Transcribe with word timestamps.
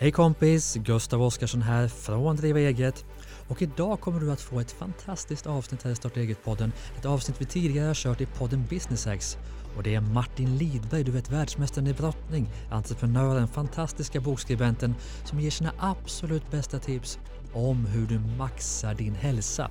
Hej 0.00 0.12
kompis! 0.12 0.74
Gustav 0.74 1.22
Oskarsson 1.22 1.62
här 1.62 1.88
från 1.88 2.36
Driva 2.36 2.58
Eget. 2.58 3.04
Och 3.48 3.62
idag 3.62 4.00
kommer 4.00 4.20
du 4.20 4.32
att 4.32 4.40
få 4.40 4.60
ett 4.60 4.72
fantastiskt 4.72 5.46
avsnitt 5.46 5.82
här 5.82 5.90
i 5.90 5.94
Starta 5.94 6.20
Eget-podden. 6.20 6.72
Ett 6.98 7.04
avsnitt 7.04 7.40
vi 7.40 7.44
tidigare 7.44 7.86
har 7.86 7.94
kört 7.94 8.20
i 8.20 8.26
podden 8.26 8.64
Business 8.70 9.06
Hacks. 9.06 9.36
Och 9.76 9.82
det 9.82 9.94
är 9.94 10.00
Martin 10.00 10.56
Lidberg, 10.56 11.04
du 11.04 11.10
vet 11.10 11.30
världsmästaren 11.30 11.86
i 11.86 11.92
brottning, 11.92 12.48
entreprenören, 12.70 13.48
fantastiska 13.48 14.20
bokskribenten 14.20 14.94
som 15.24 15.40
ger 15.40 15.50
sina 15.50 15.72
absolut 15.78 16.50
bästa 16.50 16.78
tips 16.78 17.18
om 17.52 17.86
hur 17.86 18.06
du 18.06 18.18
maxar 18.18 18.94
din 18.94 19.14
hälsa. 19.14 19.70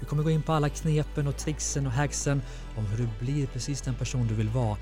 Vi 0.00 0.06
kommer 0.06 0.22
gå 0.22 0.30
in 0.30 0.42
på 0.42 0.52
alla 0.52 0.68
knepen 0.68 1.26
och 1.26 1.36
tricksen 1.36 1.86
och 1.86 1.92
hacksen 1.92 2.42
om 2.76 2.86
hur 2.86 2.98
du 2.98 3.08
blir 3.20 3.46
precis 3.46 3.80
den 3.80 3.94
person 3.94 4.26
du 4.26 4.34
vill 4.34 4.48
vara 4.48 4.76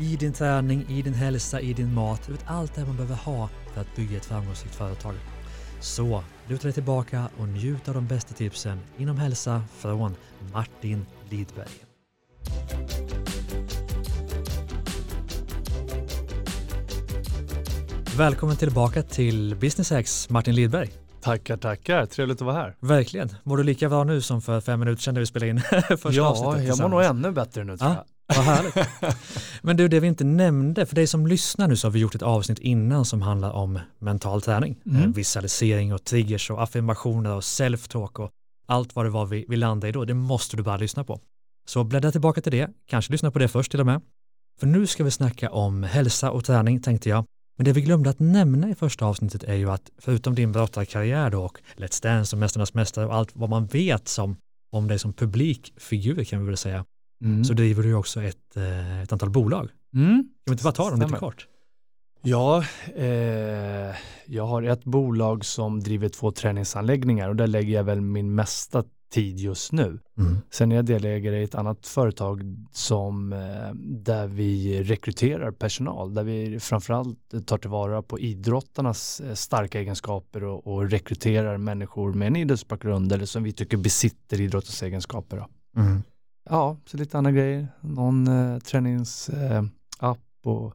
i 0.00 0.16
din 0.16 0.32
träning, 0.32 0.84
i 0.88 1.02
din 1.02 1.14
hälsa, 1.14 1.60
i 1.60 1.72
din 1.72 1.94
mat. 1.94 2.28
Vet, 2.28 2.44
allt 2.46 2.74
det 2.74 2.86
man 2.86 2.96
behöver 2.96 3.14
ha 3.14 3.48
för 3.74 3.80
att 3.80 3.96
bygga 3.96 4.16
ett 4.16 4.24
framgångsrikt 4.24 4.74
företag. 4.74 5.14
Så 5.80 6.24
luta 6.48 6.62
dig 6.62 6.72
tillbaka 6.72 7.28
och 7.38 7.48
njut 7.48 7.88
av 7.88 7.94
de 7.94 8.06
bästa 8.06 8.34
tipsen 8.34 8.80
inom 8.98 9.18
hälsa 9.18 9.62
från 9.78 10.14
Martin 10.52 11.06
Lidberg. 11.30 11.68
Välkommen 18.16 18.56
tillbaka 18.56 19.02
till 19.02 19.56
Business 19.56 19.90
Hacks, 19.90 20.30
Martin 20.30 20.54
Lidberg. 20.54 20.90
Tackar, 21.20 21.56
tackar. 21.56 22.06
Trevligt 22.06 22.40
att 22.40 22.46
vara 22.46 22.56
här. 22.56 22.76
Verkligen. 22.80 23.30
Mår 23.42 23.56
du 23.56 23.62
lika 23.62 23.88
bra 23.88 24.04
nu 24.04 24.20
som 24.20 24.42
för 24.42 24.60
fem 24.60 24.80
minuter 24.80 25.02
sedan 25.02 25.14
när 25.14 25.20
vi 25.20 25.26
spelade 25.26 25.50
in 25.50 25.60
första 25.88 26.12
ja, 26.12 26.26
avsnittet 26.26 26.68
jag 26.68 26.80
mår 26.80 26.88
nog 26.88 27.02
ännu 27.02 27.32
bättre 27.32 27.64
nu 27.64 27.76
tror 27.76 27.90
ja, 27.90 27.96
jag. 27.96 28.04
Vad 28.36 28.44
härligt. 28.44 28.74
Men 29.62 29.76
du, 29.76 29.88
det 29.88 30.00
vi 30.00 30.06
inte 30.06 30.24
nämnde, 30.24 30.86
för 30.86 30.94
dig 30.94 31.06
som 31.06 31.26
lyssnar 31.26 31.68
nu 31.68 31.76
så 31.76 31.86
har 31.86 31.92
vi 31.92 31.98
gjort 31.98 32.14
ett 32.14 32.22
avsnitt 32.22 32.58
innan 32.58 33.04
som 33.04 33.22
handlar 33.22 33.50
om 33.50 33.78
mental 33.98 34.42
träning. 34.42 34.76
Mm. 34.86 35.02
Eh, 35.02 35.08
Visualisering 35.08 35.94
och 35.94 36.04
triggers 36.04 36.50
och 36.50 36.62
affirmationer 36.62 37.34
och 37.34 37.40
self-talk 37.40 38.20
och 38.20 38.30
allt 38.66 38.94
vad 38.94 39.04
det 39.04 39.10
var 39.10 39.26
vi, 39.26 39.44
vi 39.48 39.56
landade 39.56 39.88
i 39.88 39.92
då. 39.92 40.04
Det 40.04 40.14
måste 40.14 40.56
du 40.56 40.62
bara 40.62 40.76
lyssna 40.76 41.04
på. 41.04 41.20
Så 41.68 41.84
bläddra 41.84 42.12
tillbaka 42.12 42.40
till 42.40 42.52
det, 42.52 42.70
kanske 42.86 43.12
lyssna 43.12 43.30
på 43.30 43.38
det 43.38 43.48
först 43.48 43.70
till 43.70 43.80
och 43.80 43.86
med. 43.86 44.00
För 44.60 44.66
nu 44.66 44.86
ska 44.86 45.04
vi 45.04 45.10
snacka 45.10 45.50
om 45.50 45.82
hälsa 45.82 46.30
och 46.30 46.44
träning 46.44 46.82
tänkte 46.82 47.08
jag. 47.08 47.24
Men 47.56 47.64
det 47.64 47.72
vi 47.72 47.80
glömde 47.80 48.10
att 48.10 48.20
nämna 48.20 48.70
i 48.70 48.74
första 48.74 49.04
avsnittet 49.04 49.44
är 49.44 49.54
ju 49.54 49.70
att 49.70 49.90
förutom 49.98 50.34
din 50.34 50.52
brottarkarriär 50.52 51.30
då 51.30 51.44
och 51.44 51.58
Let's 51.76 52.02
Dance 52.02 52.36
och 52.36 52.40
Mästarnas 52.40 52.74
Mästare 52.74 53.06
och 53.06 53.14
allt 53.14 53.30
vad 53.32 53.50
man 53.50 53.66
vet 53.66 54.08
som 54.08 54.36
om 54.72 54.88
dig 54.88 54.98
som 54.98 55.12
publikfigur 55.12 56.24
kan 56.24 56.40
vi 56.40 56.46
väl 56.46 56.56
säga, 56.56 56.84
Mm. 57.22 57.44
så 57.44 57.52
driver 57.52 57.82
du 57.82 57.94
också 57.94 58.22
ett, 58.22 58.56
eh, 58.56 59.02
ett 59.02 59.12
antal 59.12 59.30
bolag. 59.30 59.68
Mm. 59.94 60.14
Kan 60.16 60.26
vi 60.46 60.52
inte 60.52 60.64
bara 60.64 60.72
ta 60.72 60.90
dem 60.90 61.00
lite 61.00 61.12
kort? 61.12 61.46
Ja, 62.22 62.64
eh, 62.96 63.96
jag 64.26 64.46
har 64.46 64.62
ett 64.62 64.84
bolag 64.84 65.44
som 65.44 65.80
driver 65.80 66.08
två 66.08 66.30
träningsanläggningar 66.30 67.28
och 67.28 67.36
där 67.36 67.46
lägger 67.46 67.74
jag 67.74 67.84
väl 67.84 68.00
min 68.00 68.34
mesta 68.34 68.84
tid 69.10 69.38
just 69.38 69.72
nu. 69.72 69.98
Mm. 70.18 70.36
Sen 70.50 70.72
är 70.72 70.76
jag 70.76 70.84
delägare 70.84 71.40
i 71.40 71.44
ett 71.44 71.54
annat 71.54 71.86
företag 71.86 72.42
som, 72.72 73.32
eh, 73.32 73.74
där 73.74 74.26
vi 74.26 74.82
rekryterar 74.82 75.50
personal, 75.50 76.14
där 76.14 76.24
vi 76.24 76.60
framförallt 76.60 77.46
tar 77.46 77.58
tillvara 77.58 78.02
på 78.02 78.18
idrottarnas 78.18 79.20
eh, 79.20 79.34
starka 79.34 79.80
egenskaper 79.80 80.44
och, 80.44 80.66
och 80.66 80.90
rekryterar 80.90 81.56
människor 81.58 82.12
med 82.12 82.26
en 82.26 82.36
idrottsbakgrund 82.36 83.12
eller 83.12 83.26
som 83.26 83.42
vi 83.42 83.52
tycker 83.52 83.76
besitter 83.76 84.40
idrottens 84.40 84.82
egenskaper. 84.82 85.44
Mm. 85.76 86.02
Ja, 86.44 86.76
så 86.86 86.96
lite 86.96 87.18
andra 87.18 87.32
grejer. 87.32 87.68
Någon 87.80 88.28
eh, 88.28 88.58
träningsapp 88.58 90.18
eh, 90.42 90.50
och 90.52 90.74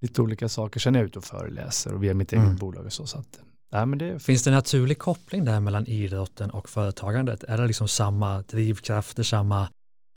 lite 0.00 0.22
olika 0.22 0.48
saker. 0.48 0.80
Sen 0.80 0.94
är 0.94 0.98
jag 0.98 1.06
ute 1.06 1.18
och 1.18 1.24
föreläser 1.24 1.94
och 1.94 2.02
via 2.04 2.14
mitt 2.14 2.32
eget 2.32 2.44
Mm. 2.44 2.56
bolag 2.56 2.84
och 2.86 2.92
så. 2.92 3.06
så 3.06 3.18
att, 3.18 3.38
nej, 3.72 3.86
men 3.86 3.98
det, 3.98 4.18
Finns 4.18 4.42
det 4.42 4.50
en 4.50 4.54
naturlig 4.54 4.98
koppling 4.98 5.44
där 5.44 5.60
mellan 5.60 5.86
idrotten 5.86 6.50
och 6.50 6.68
företagandet? 6.68 7.44
Är 7.44 7.58
det 7.58 7.66
liksom 7.66 7.88
samma 7.88 8.42
drivkrafter, 8.42 9.22
samma 9.22 9.68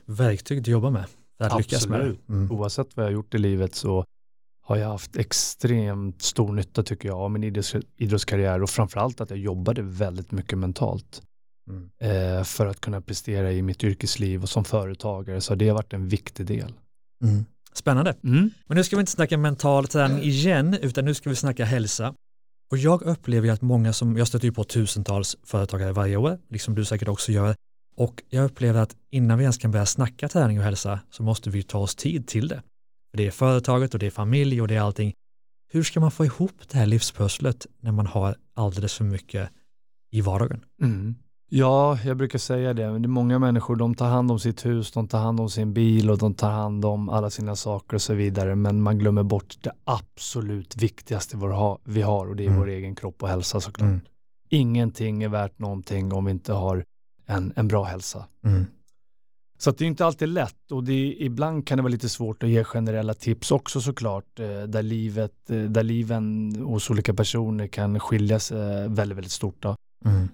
verktyg 0.06 0.62
du 0.62 0.70
jobbar 0.70 0.90
med 0.90 1.04
för 1.38 1.44
att 1.44 1.58
lyckas 1.58 1.88
med? 1.88 2.00
Absolut. 2.00 2.28
Mm. 2.28 2.52
oavsett 2.52 2.96
vad 2.96 3.04
jag 3.04 3.08
har 3.10 3.14
gjort 3.14 3.34
i 3.34 3.38
livet 3.38 3.74
så 3.74 4.04
har 4.62 4.76
jag 4.76 4.88
haft 4.88 5.16
extremt 5.16 6.22
stor 6.22 6.52
nytta 6.52 6.82
tycker 6.82 7.08
jag 7.08 7.18
av 7.18 7.30
min 7.30 7.44
idrotts, 7.44 7.74
idrottskarriär 7.96 8.62
och 8.62 8.70
framförallt 8.70 9.20
att 9.20 9.30
jag 9.30 9.38
jobbade 9.38 9.82
väldigt 9.82 10.30
mycket 10.32 10.58
mentalt 10.58 11.22
Mm. 11.70 12.38
eh, 12.38 12.44
för 12.44 12.66
att 12.66 12.80
kunna 12.80 13.00
prestera 13.00 13.52
i 13.52 13.62
mitt 13.62 13.84
yrkesliv 13.84 14.42
och 14.42 14.48
som 14.48 14.64
företagare 14.64 15.40
så 15.40 15.54
det 15.54 15.68
har 15.68 15.74
varit 15.74 15.92
en 15.92 16.08
viktig 16.08 16.46
del. 16.46 16.72
Mm. 17.24 17.44
Spännande. 17.72 18.16
Mm. 18.24 18.50
Men 18.66 18.76
nu 18.76 18.84
ska 18.84 18.96
vi 18.96 19.00
inte 19.00 19.12
snacka 19.12 19.38
mental 19.38 19.86
träning 19.86 20.22
igen, 20.22 20.74
utan 20.82 21.04
nu 21.04 21.14
ska 21.14 21.30
vi 21.30 21.36
snacka 21.36 21.64
hälsa. 21.64 22.14
Och 22.70 22.78
jag 22.78 23.02
upplever 23.02 23.46
ju 23.46 23.52
att 23.52 23.62
många 23.62 23.92
som, 23.92 24.16
jag 24.16 24.28
stöter 24.28 24.46
ju 24.46 24.52
på 24.52 24.64
tusentals 24.64 25.36
företagare 25.42 25.92
varje 25.92 26.16
år, 26.16 26.38
liksom 26.48 26.74
du 26.74 26.84
säkert 26.84 27.08
också 27.08 27.32
gör, 27.32 27.54
och 27.96 28.22
jag 28.28 28.44
upplever 28.44 28.80
att 28.80 28.96
innan 29.10 29.38
vi 29.38 29.44
ens 29.44 29.58
kan 29.58 29.70
börja 29.70 29.86
snacka 29.86 30.28
träning 30.28 30.58
och 30.58 30.64
hälsa 30.64 31.00
så 31.10 31.22
måste 31.22 31.50
vi 31.50 31.62
ta 31.62 31.78
oss 31.78 31.94
tid 31.94 32.26
till 32.26 32.48
det. 32.48 32.62
Det 33.12 33.26
är 33.26 33.30
företaget 33.30 33.94
och 33.94 34.00
det 34.00 34.06
är 34.06 34.10
familj 34.10 34.60
och 34.60 34.68
det 34.68 34.76
är 34.76 34.80
allting. 34.80 35.14
Hur 35.72 35.82
ska 35.82 36.00
man 36.00 36.10
få 36.10 36.24
ihop 36.24 36.68
det 36.70 36.78
här 36.78 36.86
livspusslet 36.86 37.66
när 37.80 37.92
man 37.92 38.06
har 38.06 38.36
alldeles 38.54 38.94
för 38.94 39.04
mycket 39.04 39.50
i 40.10 40.20
vardagen? 40.20 40.64
Mm. 40.82 41.14
Ja, 41.52 41.98
jag 42.04 42.16
brukar 42.16 42.38
säga 42.38 42.74
det. 42.74 42.90
Men 42.92 43.02
det 43.02 43.06
är 43.06 43.08
många 43.08 43.38
människor, 43.38 43.76
de 43.76 43.94
tar 43.94 44.08
hand 44.08 44.30
om 44.30 44.38
sitt 44.38 44.66
hus, 44.66 44.92
de 44.92 45.08
tar 45.08 45.18
hand 45.18 45.40
om 45.40 45.50
sin 45.50 45.72
bil 45.72 46.10
och 46.10 46.18
de 46.18 46.34
tar 46.34 46.50
hand 46.50 46.84
om 46.84 47.08
alla 47.08 47.30
sina 47.30 47.56
saker 47.56 47.94
och 47.94 48.02
så 48.02 48.14
vidare. 48.14 48.54
Men 48.56 48.82
man 48.82 48.98
glömmer 48.98 49.22
bort 49.22 49.56
det 49.62 49.72
absolut 49.84 50.76
viktigaste 50.76 51.36
vi 51.36 51.46
har, 51.46 51.78
vi 51.84 52.02
har 52.02 52.26
och 52.28 52.36
det 52.36 52.42
är 52.44 52.46
Mm. 52.46 52.58
vår 52.58 52.68
egen 52.68 52.94
kropp 52.94 53.22
och 53.22 53.28
hälsa 53.28 53.60
såklart. 53.60 53.88
Mm. 53.88 54.00
Ingenting 54.48 55.22
är 55.22 55.28
värt 55.28 55.58
någonting 55.58 56.12
om 56.12 56.24
vi 56.24 56.30
inte 56.30 56.52
har 56.52 56.84
en, 57.26 57.52
en 57.56 57.68
bra 57.68 57.84
hälsa. 57.84 58.24
Mm. 58.44 58.66
Så 59.58 59.70
det 59.70 59.84
är 59.84 59.86
inte 59.86 60.06
alltid 60.06 60.28
lätt 60.28 60.72
och 60.72 60.84
det 60.84 60.92
är, 60.92 61.22
ibland 61.22 61.66
kan 61.66 61.76
det 61.78 61.82
vara 61.82 61.90
lite 61.92 62.08
svårt 62.08 62.42
att 62.42 62.48
ge 62.48 62.64
generella 62.64 63.14
tips 63.14 63.50
också 63.50 63.80
såklart. 63.80 64.38
eh, 64.40 64.62
Där, 64.62 64.82
livet, 64.82 65.50
eh, 65.50 65.56
där 65.62 65.82
liven 65.82 66.54
hos 66.62 66.90
olika 66.90 67.14
personer 67.14 67.66
kan 67.66 68.00
skilja 68.00 68.38
sig 68.38 68.88
väldigt, 68.88 69.16
väldigt 69.18 69.32
stort. 69.32 69.56
Då. 69.62 69.76
Mm. 70.04 70.28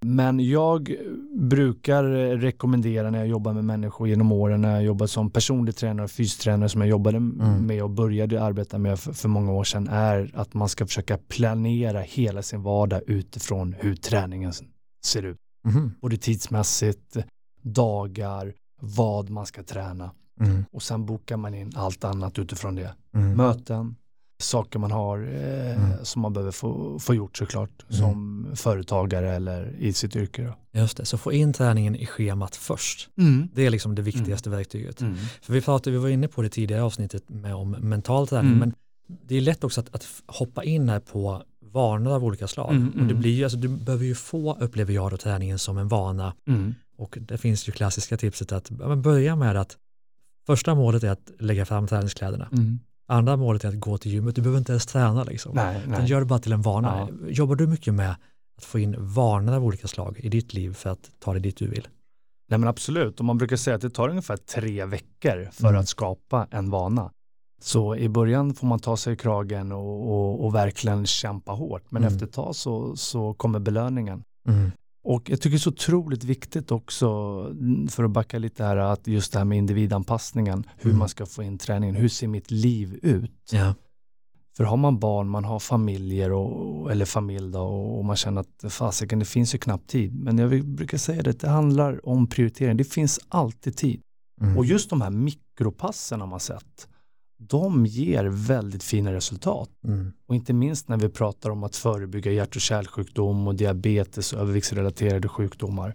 Men 0.00 0.40
jag 0.40 0.94
brukar 1.34 2.04
rekommendera 2.36 3.10
när 3.10 3.18
jag 3.18 3.28
jobbar 3.28 3.52
med 3.52 3.64
människor 3.64 4.08
genom 4.08 4.32
åren, 4.32 4.60
när 4.60 4.74
jag 4.74 4.82
jobbar 4.84 5.06
som 5.06 5.30
personlig 5.30 5.76
tränare 5.76 6.04
och 6.04 6.10
fystränare 6.10 6.68
som 6.68 6.80
jag 6.80 6.90
jobbade 6.90 7.16
Mm. 7.16 7.66
med 7.66 7.82
och 7.82 7.90
började 7.90 8.42
arbeta 8.42 8.78
med 8.78 9.00
för, 9.00 9.12
för 9.12 9.28
många 9.28 9.52
år 9.52 9.64
sedan, 9.64 9.88
är 9.88 10.30
att 10.34 10.54
man 10.54 10.68
ska 10.68 10.86
försöka 10.86 11.18
planera 11.18 12.00
hela 12.00 12.42
sin 12.42 12.62
vardag 12.62 13.00
utifrån 13.06 13.74
hur 13.78 13.96
träningen 13.96 14.52
ser 15.04 15.22
ut. 15.22 15.36
Mhm. 15.64 15.92
Både 16.00 16.16
tidsmässigt, 16.16 17.16
dagar, 17.62 18.54
vad 18.80 19.30
man 19.30 19.46
ska 19.46 19.62
träna. 19.62 20.10
Mm. 20.40 20.64
Och 20.72 20.82
sen 20.82 21.06
bokar 21.06 21.36
man 21.36 21.54
in 21.54 21.72
allt 21.76 22.04
annat 22.04 22.38
utifrån 22.38 22.74
det. 22.74 22.94
Mm. 23.14 23.36
Möten, 23.36 23.96
saker 24.38 24.78
man 24.78 24.90
har 24.90 25.18
eh, 25.18 25.56
Mm. 25.84 26.04
som 26.04 26.22
man 26.22 26.32
behöver 26.32 26.52
få, 26.52 26.98
få 26.98 27.14
gjort 27.14 27.36
såklart 27.36 27.70
Mm. 27.90 28.00
som 28.00 28.46
företagare 28.56 29.34
eller 29.34 29.76
i 29.78 29.92
sitt 29.92 30.16
yrke. 30.16 30.42
Då. 30.72 30.80
Just 30.80 30.96
det, 30.96 31.04
så 31.04 31.18
få 31.18 31.32
in 31.32 31.52
träningen 31.52 31.96
i 31.96 32.06
schemat 32.06 32.56
först. 32.56 33.08
Det 33.54 33.66
är 33.66 33.70
liksom 33.70 33.94
det 33.94 34.02
viktigaste 34.02 34.50
verktyget. 34.50 35.00
Mm. 35.00 35.16
För 35.42 35.52
vi 35.52 35.60
pratade, 35.60 35.90
vi 35.96 36.02
var 36.02 36.08
inne 36.08 36.28
på 36.28 36.42
det 36.42 36.48
tidigare 36.48 36.82
avsnittet 36.82 37.28
med 37.28 37.54
om 37.54 37.70
mental 37.70 38.26
träning, 38.28 38.46
Mm. 38.52 38.58
men 38.58 38.74
det 39.28 39.36
är 39.36 39.40
lätt 39.40 39.64
också 39.64 39.80
att, 39.80 39.94
att 39.94 40.06
hoppa 40.26 40.64
in 40.64 40.88
här 40.88 41.00
på 41.00 41.42
vanor 41.72 42.12
av 42.14 42.24
olika 42.24 42.48
slag. 42.48 42.70
Mm, 42.70 42.88
Och 42.88 42.94
det 42.94 43.00
mm. 43.02 43.18
blir 43.20 43.30
ju, 43.34 43.44
alltså, 43.44 43.58
du 43.58 43.68
behöver 43.68 44.04
ju 44.04 44.14
få, 44.14 44.56
upplever 44.60 44.92
jag 44.94 45.10
då, 45.10 45.16
träningen 45.16 45.58
som 45.58 45.78
en 45.78 45.88
vana. 45.88 46.34
Mm. 46.48 46.74
Och 46.98 47.18
det 47.20 47.38
finns 47.38 47.68
ju 47.68 47.72
klassiska 47.72 48.16
tipset 48.16 48.52
att 48.52 48.70
ja, 48.80 48.96
börja 48.96 49.36
med 49.36 49.56
att 49.56 49.76
första 50.46 50.74
målet 50.74 51.02
är 51.04 51.10
att 51.10 51.30
lägga 51.38 51.64
fram 51.66 51.86
träningskläderna. 51.86 52.48
Andra 53.06 53.36
målet 53.36 53.64
är 53.64 53.68
att 53.68 53.80
gå 53.80 53.98
till 53.98 54.12
gymmet, 54.12 54.34
du 54.34 54.42
behöver 54.42 54.58
inte 54.58 54.72
ens 54.72 54.86
träna 54.86 55.24
liksom. 55.24 55.52
Nej, 55.54 55.80
nej. 55.88 56.04
gör 56.06 56.20
det 56.20 56.26
bara 56.26 56.38
till 56.38 56.52
en 56.52 56.62
vana. 56.62 57.08
Jobbar 57.28 57.54
du 57.56 57.66
mycket 57.66 57.94
med 57.94 58.10
att 58.56 58.64
få 58.64 58.78
in 58.78 58.96
vanor 58.98 59.52
av 59.54 59.64
olika 59.64 59.88
slag 59.88 60.20
i 60.22 60.28
ditt 60.28 60.54
liv 60.54 60.74
för 60.74 60.90
att 60.90 61.10
ta 61.18 61.32
det 61.34 61.40
dit 61.40 61.56
du 61.56 61.68
vill? 61.68 61.88
nej 62.48 62.58
men 62.58 62.68
absolut, 62.68 63.18
och 63.18 63.24
man 63.24 63.38
brukar 63.38 63.56
säga 63.56 63.76
att 63.76 63.82
det 63.82 63.90
tar 63.90 64.08
ungefär 64.08 64.36
tre 64.36 64.84
veckor 64.84 65.48
för 65.52 65.68
Mm. 65.68 65.80
att 65.80 65.88
skapa 65.88 66.46
en 66.50 66.70
vana. 66.70 67.10
Så 67.62 67.96
i 67.96 68.08
början 68.08 68.54
får 68.54 68.66
man 68.66 68.78
ta 68.78 68.96
sig 68.96 69.12
i 69.12 69.16
kragen 69.16 69.72
och, 69.72 70.10
och, 70.12 70.44
och 70.44 70.54
verkligen 70.54 71.06
kämpa 71.06 71.52
hårt, 71.52 71.82
men 71.90 72.02
Mm. 72.02 72.12
efter 72.14 72.26
ett 72.26 72.32
tag 72.32 72.56
så, 72.56 72.96
så 72.96 73.34
kommer 73.34 73.58
belöningen. 73.58 74.22
Mm. 74.48 74.70
Och 75.08 75.30
jag 75.30 75.40
tycker 75.40 75.50
det 75.50 75.56
är 75.56 75.58
så 75.58 75.70
otroligt 75.70 76.24
viktigt 76.24 76.70
också, 76.70 77.08
mm, 77.50 77.88
för 77.88 78.04
att 78.04 78.10
backa 78.10 78.38
lite 78.38 78.64
här, 78.64 78.76
att 78.76 79.06
just 79.06 79.32
det 79.32 79.38
här 79.38 79.44
med 79.44 79.58
individanpassningen, 79.58 80.64
hur 80.76 80.90
Mm. 80.90 80.98
man 80.98 81.08
ska 81.08 81.26
få 81.26 81.42
in 81.42 81.58
träningen, 81.58 81.94
hur 81.96 82.08
ser 82.08 82.28
mitt 82.28 82.50
liv 82.50 82.98
ut? 83.02 83.50
Ja. 83.52 83.74
För 84.56 84.64
har 84.64 84.76
man 84.76 84.98
barn, 84.98 85.28
man 85.28 85.44
har 85.44 85.58
familjer 85.58 86.32
och, 86.32 86.92
eller 86.92 87.04
familj 87.04 87.52
då, 87.52 87.62
och 87.98 88.04
man 88.04 88.16
känner 88.16 88.40
att 88.40 88.72
fasiken, 88.72 89.18
det 89.18 89.24
finns 89.24 89.54
ju 89.54 89.58
knappt 89.58 89.90
tid. 89.90 90.14
Men 90.14 90.38
jag 90.38 90.64
brukar 90.64 90.98
säga 90.98 91.22
det, 91.22 91.40
det 91.40 91.48
handlar 91.48 92.08
om 92.08 92.26
prioritering. 92.26 92.76
Det 92.76 92.84
finns 92.84 93.20
alltid 93.28 93.76
tid. 93.76 94.00
Mm. 94.40 94.58
Och 94.58 94.64
just 94.64 94.90
de 94.90 95.00
här 95.00 95.10
mikropassen 95.10 96.20
har 96.20 96.28
man 96.28 96.40
sett. 96.40 96.88
De 97.38 97.86
ger 97.86 98.24
väldigt 98.24 98.82
fina 98.82 99.12
resultat. 99.12 99.68
Mm. 99.84 100.12
Och 100.28 100.34
inte 100.34 100.52
minst 100.52 100.88
när 100.88 100.96
vi 100.96 101.08
pratar 101.08 101.50
om 101.50 101.64
att 101.64 101.76
förebygga 101.76 102.32
hjärt 102.32 102.56
och 102.56 102.60
kärlsjukdom 102.62 103.46
och 103.48 103.54
diabetes 103.54 104.32
och 104.32 104.40
överviktsrelaterade 104.40 105.28
sjukdomar 105.28 105.94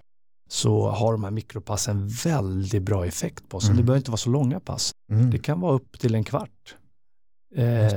så 0.50 0.90
har 0.90 1.12
de 1.12 1.24
här 1.24 1.32
mikropassen 1.32 2.08
väldigt 2.08 2.84
bra 2.84 3.06
effekt 3.06 3.50
på 3.50 3.58
oss. 3.58 3.66
Mm. 3.66 3.78
Det 3.78 3.84
behöver 3.84 3.98
inte 3.98 4.12
vara 4.12 4.18
så 4.18 4.30
långa 4.30 4.60
pass. 4.60 4.92
Mm. 5.12 5.32
Det 5.32 5.38
kan 5.40 5.60
vara 5.60 5.74
upp 5.74 6.00
till 6.00 6.16
en 6.16 6.24
kvart. 6.24 6.76
Eh, 7.56 7.90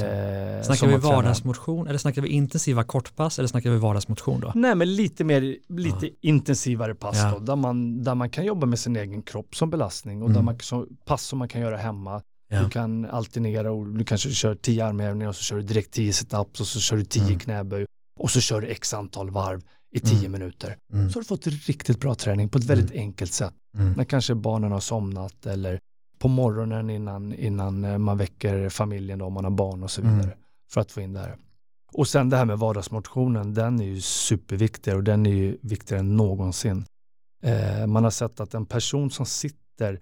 Snackar 0.63 0.75
som 0.75 0.89
vi 0.89 0.97
vardagsmotion 0.97 1.87
eller 1.87 1.99
snackar 1.99 2.23
vi 2.23 2.29
intensiva 2.29 2.85
kortpass 2.85 3.39
eller 3.39 3.47
snackar 3.49 3.71
vi 3.71 3.79
vardagsmotion 3.79 4.41
då? 4.41 4.53
Nej 4.55 4.75
men 4.75 4.95
lite 4.97 5.25
mer, 5.25 5.57
lite 5.69 6.11
intensivare 6.21 6.95
pass 6.95 7.17
Ja. 7.17 7.31
då, 7.31 7.39
där 7.39 7.57
man, 7.57 8.03
där 8.05 8.15
man 8.15 8.31
kan 8.31 8.45
jobba 8.45 8.67
med 8.67 8.79
sin 8.79 8.97
egen 8.97 9.23
kropp 9.23 9.57
som 9.57 9.71
belastning 9.71 10.23
och 10.23 10.29
Mm. 10.29 10.35
där 10.37 10.43
man, 10.43 10.59
så, 10.61 10.87
pass 11.05 11.23
som 11.23 11.39
man 11.39 11.49
kan 11.49 11.61
göra 11.61 11.77
hemma. 11.77 12.23
Ja. 12.55 12.63
Du 12.63 12.71
kan 12.71 13.05
alternera 13.05 13.73
och 13.73 13.87
du 13.87 14.05
kanske 14.05 14.31
kör 14.31 14.55
10 14.55 14.85
armhävningar 14.87 15.29
och 15.29 15.37
så 15.37 15.43
kör 15.43 15.57
du 15.57 15.63
direkt 15.63 15.91
10 15.91 16.13
situps 16.13 16.61
och 16.61 16.67
så 16.67 16.81
kör 16.81 16.97
du 16.97 17.05
10 17.05 17.23
Mm. 17.25 17.39
knäböj 17.39 17.87
och 18.21 18.31
så 18.31 18.41
kör 18.41 18.61
du 18.61 18.67
x 18.69 18.95
antal 18.95 19.31
varv 19.31 19.63
i 19.95 20.01
10 20.01 20.19
Mm. 20.19 20.33
minuter. 20.33 20.77
Mm. 20.93 21.11
Så 21.11 21.17
har 21.19 21.23
du 21.23 21.27
fått 21.29 21.47
riktigt 21.47 22.01
bra 22.01 22.15
träning 22.15 22.49
på 22.49 22.59
ett 22.59 22.65
väldigt 22.65 22.91
enkelt 22.93 23.33
sätt. 23.33 23.55
Mm. 23.79 23.93
När 23.93 24.05
kanske 24.05 24.35
barnen 24.35 24.73
har 24.73 24.81
somnat 24.81 25.47
eller 25.47 25.81
på 26.19 26.29
morgonen 26.29 26.91
innan, 26.91 27.35
innan 27.35 27.85
eh, 27.85 27.99
man 27.99 28.19
väcker 28.19 28.69
familjen 28.69 29.19
då, 29.19 29.25
om 29.27 29.33
man 29.33 29.45
har 29.45 29.51
barn 29.51 29.83
och 29.83 29.91
så 29.91 30.03
vidare. 30.03 30.23
Mm. 30.23 30.37
För 30.73 30.81
att 30.81 30.93
få 30.93 31.01
in 31.01 31.13
det 31.13 31.21
här. 31.21 31.37
Och 31.93 32.09
sen 32.09 32.31
det 32.31 32.37
här 32.37 32.45
med 32.45 32.59
vardagsmotionen, 32.59 33.55
den 33.55 33.81
är 33.81 33.85
ju 33.85 34.01
superviktig 34.01 34.95
och 34.95 35.05
den 35.05 35.27
är 35.27 35.31
ju 35.31 35.59
viktigare 35.63 36.01
än 36.01 36.17
någonsin. 36.17 36.85
Eh, 37.43 37.87
man 37.87 38.05
har 38.05 38.11
sett 38.11 38.41
att 38.41 38.55
en 38.55 38.67
person 38.67 39.11
som 39.11 39.27
sitter 39.27 40.01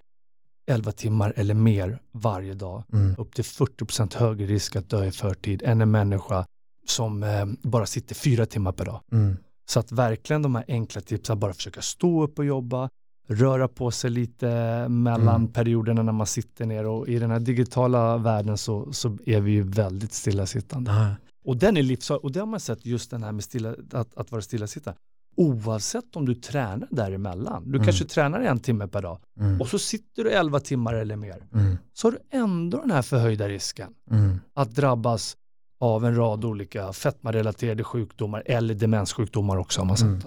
11 0.65 0.91
timmar 0.91 1.33
eller 1.35 1.53
mer 1.53 1.99
varje 2.11 2.53
dag, 2.53 2.83
Mm. 2.93 3.15
upp 3.17 3.35
till 3.35 3.43
40% 3.43 4.13
högre 4.15 4.45
risk 4.45 4.75
att 4.75 4.89
dö 4.89 5.05
i 5.05 5.11
förtid 5.11 5.61
än 5.65 5.81
en 5.81 5.91
människa 5.91 6.45
som 6.87 7.23
eh, 7.23 7.45
bara 7.61 7.85
sitter 7.85 8.15
fyra 8.15 8.45
timmar 8.45 8.71
per 8.71 8.85
dag. 8.85 9.01
Mm. 9.11 9.37
Så 9.69 9.79
att 9.79 9.91
verkligen 9.91 10.41
de 10.41 10.55
här 10.55 10.65
enkla 10.67 11.01
tipsen, 11.01 11.39
bara 11.39 11.53
försöka 11.53 11.81
stå 11.81 12.23
upp 12.23 12.39
och 12.39 12.45
jobba, 12.45 12.89
röra 13.27 13.67
på 13.67 13.91
sig 13.91 14.09
lite 14.09 14.47
mellan 14.89 15.35
Mm. 15.35 15.47
perioderna 15.53 16.03
när 16.03 16.11
man 16.11 16.27
sitter 16.27 16.65
ner 16.65 16.85
och 16.85 17.07
i 17.07 17.19
den 17.19 17.31
här 17.31 17.39
digitala 17.39 18.17
världen 18.17 18.57
så, 18.57 18.93
så 18.93 19.17
är 19.25 19.41
vi 19.41 19.51
ju 19.51 19.61
väldigt 19.63 20.13
stillasittande. 20.13 20.91
Ja. 20.91 21.15
Och 21.45 21.57
den 21.57 21.77
är 21.77 21.83
livsfarlig 21.83 22.23
och 22.25 22.31
det 22.31 22.39
har 22.39 22.47
man 22.47 22.59
sett 22.59 22.85
just 22.85 23.11
den 23.11 23.23
här 23.23 23.31
med 23.31 23.43
stilla, 23.43 23.75
att, 23.91 24.15
att 24.17 24.31
vara 24.31 24.41
stillasittande. 24.41 24.99
Oavsett 25.35 26.15
om 26.15 26.25
du 26.25 26.35
tränar 26.35 26.87
däremellan, 26.91 27.63
du 27.63 27.69
Mm. 27.75 27.83
kanske 27.85 28.05
tränar 28.05 28.41
en 28.41 28.59
timme 28.59 28.87
per 28.87 29.01
dag 29.01 29.19
Mm. 29.39 29.61
och 29.61 29.67
så 29.67 29.79
sitter 29.79 30.23
du 30.23 30.31
11 30.31 30.59
timmar 30.59 30.93
eller 30.93 31.15
mer, 31.15 31.43
Mm. 31.53 31.77
så 31.93 32.07
har 32.07 32.11
du 32.11 32.37
ändå 32.37 32.77
den 32.81 32.91
här 32.91 33.01
förhöjda 33.01 33.47
risken 33.49 33.93
Mm. 34.11 34.39
att 34.53 34.75
drabbas 34.75 35.37
av 35.79 36.05
en 36.05 36.15
rad 36.15 36.45
olika 36.45 36.93
fetmarelaterade 36.93 37.83
sjukdomar 37.83 38.43
eller 38.45 38.73
demenssjukdomar 38.75 39.57
också 39.57 39.81
har 39.81 39.85
man 39.85 39.97
sett. 39.97 40.07
Mm. 40.07 40.21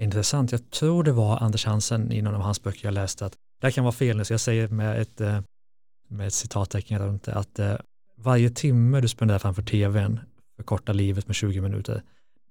Intressant. 0.00 0.52
Jag 0.52 0.70
tror 0.70 1.04
det 1.04 1.12
var 1.12 1.38
Anders 1.38 1.66
Hansen 1.66 2.12
i 2.12 2.22
någon 2.22 2.34
av 2.34 2.40
hans 2.40 2.62
böcker 2.62 2.86
jag 2.88 2.94
läste 2.94 3.26
att 3.26 3.32
det 3.60 3.66
här 3.66 3.70
kan 3.72 3.84
vara 3.84 3.92
fel 3.92 4.16
nu 4.16 4.24
så 4.24 4.32
jag 4.32 4.40
säger 4.40 4.68
med 4.68 5.00
ett, 5.00 5.20
eh, 5.20 5.40
med 6.08 6.26
ett 6.26 6.34
citattecken 6.34 6.98
runt 6.98 7.22
det 7.22 7.34
att 7.34 7.58
eh, 7.58 7.74
varje 8.16 8.50
timme 8.50 9.00
du 9.00 9.08
spenderar 9.08 9.38
framför 9.38 9.62
tvn 9.62 10.20
förkortar 10.56 10.94
livet 10.94 11.26
med 11.26 11.36
20 11.36 11.60
minuter. 11.60 12.02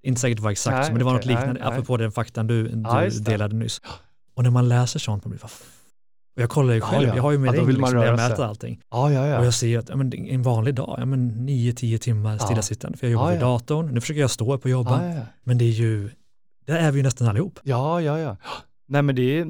Inte 0.03 0.21
säkert 0.21 0.39
var 0.39 0.51
exakt 0.51 0.75
Nej, 0.75 0.85
så, 0.85 0.91
men 0.91 0.99
det 0.99 1.05
var 1.05 1.11
okej, 1.11 1.17
något 1.17 1.25
liknande, 1.25 1.53
nej, 1.53 1.61
nej. 1.63 1.71
apropå 1.71 1.97
den 1.97 2.11
faktan 2.11 2.47
du, 2.47 2.67
du 2.67 2.81
Ja, 2.89 3.09
delade 3.21 3.55
nyss. 3.55 3.81
Och 4.35 4.43
när 4.43 4.49
man 4.51 4.69
läser 4.69 4.99
sånt, 4.99 5.25
man 5.25 5.29
blir 5.29 5.41
f- 5.45 5.63
och 6.35 6.41
jag 6.41 6.49
kollar 6.49 6.73
ju 6.73 6.79
Ja, 6.79 6.85
själv, 6.85 7.07
ja. 7.07 7.15
jag 7.15 7.23
har 7.23 7.31
ju 7.31 7.37
Ja, 7.37 7.41
med 7.41 7.53
då 7.53 7.59
ring 7.59 7.67
liksom, 7.67 7.95
där 7.95 8.05
jag 8.05 8.19
sig. 8.19 8.29
mäter 8.29 8.45
allting. 8.45 8.79
Ja, 8.91 9.11
ja, 9.11 9.21
Och 9.21 9.27
ja. 9.27 9.43
jag 9.43 9.53
ser 9.53 9.79
att 9.79 9.89
ja, 9.89 9.95
men, 9.95 10.13
en 10.13 10.41
vanlig 10.41 10.75
dag, 10.75 10.95
ja, 10.99 11.05
men 11.05 11.31
9-10 11.49 11.97
timmar 11.97 12.31
Ja. 12.33 12.39
stillasittande, 12.39 12.97
för 12.97 13.07
jag 13.07 13.11
jobbar 13.11 13.25
Ja, 13.27 13.31
vid 13.33 13.41
ja. 13.41 13.45
datorn, 13.45 13.93
nu 13.93 14.01
försöker 14.01 14.21
jag 14.21 14.31
stå 14.31 14.53
upp 14.53 14.63
och 14.65 14.69
jobba, 14.71 15.05
Ja, 15.07 15.13
ja, 15.15 15.21
men 15.43 15.57
det 15.57 15.65
är 15.65 15.69
ju, 15.71 16.09
där 16.65 16.75
är 16.75 16.91
vi 16.91 16.97
ju 16.97 17.03
nästan 17.03 17.27
allihop. 17.27 17.59
ja, 17.63 18.01
ja, 18.01 18.19
ja. 18.19 18.37
Nej, 18.91 19.01
men 19.01 19.15
det 19.15 19.21
är 19.37 19.41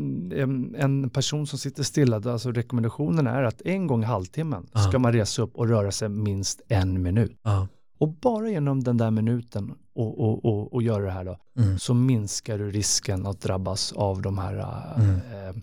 en, 0.41 0.75
en 0.77 1.09
person 1.09 1.47
som 1.47 1.59
sitter 1.59 1.83
stilla, 1.83 2.15
alltså 2.31 2.51
rekommendationen 2.51 3.27
är 3.27 3.43
att 3.43 3.61
en 3.61 3.87
gång 3.87 4.03
i 4.03 4.05
halvtimmen 4.05 4.67
Ja. 4.73 4.79
ska 4.79 4.99
man 4.99 5.13
resa 5.13 5.41
upp 5.41 5.55
och 5.55 5.69
röra 5.69 5.91
sig 5.91 6.09
minst 6.09 6.61
en 6.69 7.01
minut. 7.01 7.31
Ja. 7.99 8.05
Och 8.07 8.13
bara 8.13 8.49
genom 8.49 8.83
den 8.83 8.97
där 8.97 9.11
minuten 9.11 9.71
och, 9.95 10.19
och, 10.19 10.45
och, 10.45 10.73
och 10.73 10.83
göra 10.83 11.05
det 11.05 11.11
här 11.11 11.25
då, 11.25 11.37
Mm. 11.57 11.79
så 11.79 11.93
minskar 11.93 12.57
du 12.57 12.71
risken 12.71 13.25
att 13.25 13.41
drabbas 13.41 13.93
av 13.93 14.21
de 14.21 14.37
här 14.37 14.57
äh, 14.57 15.03
Mm. 15.03 15.15
eh, 15.15 15.61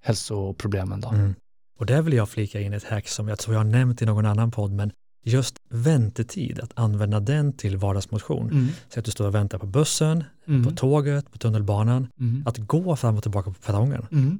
hälsoproblemen. 0.00 1.00
Då. 1.00 1.08
Mm. 1.08 1.34
Och 1.78 1.86
där 1.86 2.02
vill 2.02 2.14
jag 2.14 2.28
flika 2.28 2.60
in 2.60 2.72
ett 2.72 2.84
hack 2.84 3.08
som 3.08 3.28
jag 3.28 3.38
tror 3.38 3.54
jag 3.54 3.60
har 3.60 3.70
nämnt 3.70 4.02
i 4.02 4.06
någon 4.06 4.26
annan 4.26 4.50
podd, 4.50 4.72
men 4.72 4.92
just 5.24 5.56
väntetid, 5.70 6.60
att 6.60 6.70
använda 6.74 7.20
den 7.20 7.52
till 7.52 7.76
vardagsmotion. 7.76 8.50
Mm. 8.50 8.68
Så 8.88 8.98
att 8.98 9.04
du 9.04 9.10
står 9.10 9.26
och 9.26 9.34
väntar 9.34 9.58
på 9.58 9.66
bussen, 9.66 10.24
Mm. 10.46 10.64
på 10.64 10.70
tåget, 10.70 11.30
på 11.32 11.38
tunnelbanan, 11.38 12.08
Mm. 12.20 12.42
att 12.46 12.58
gå 12.58 12.96
fram 12.96 13.16
och 13.16 13.22
tillbaka 13.22 13.50
på 13.50 13.60
perrongen. 13.66 14.06
Mm. 14.12 14.38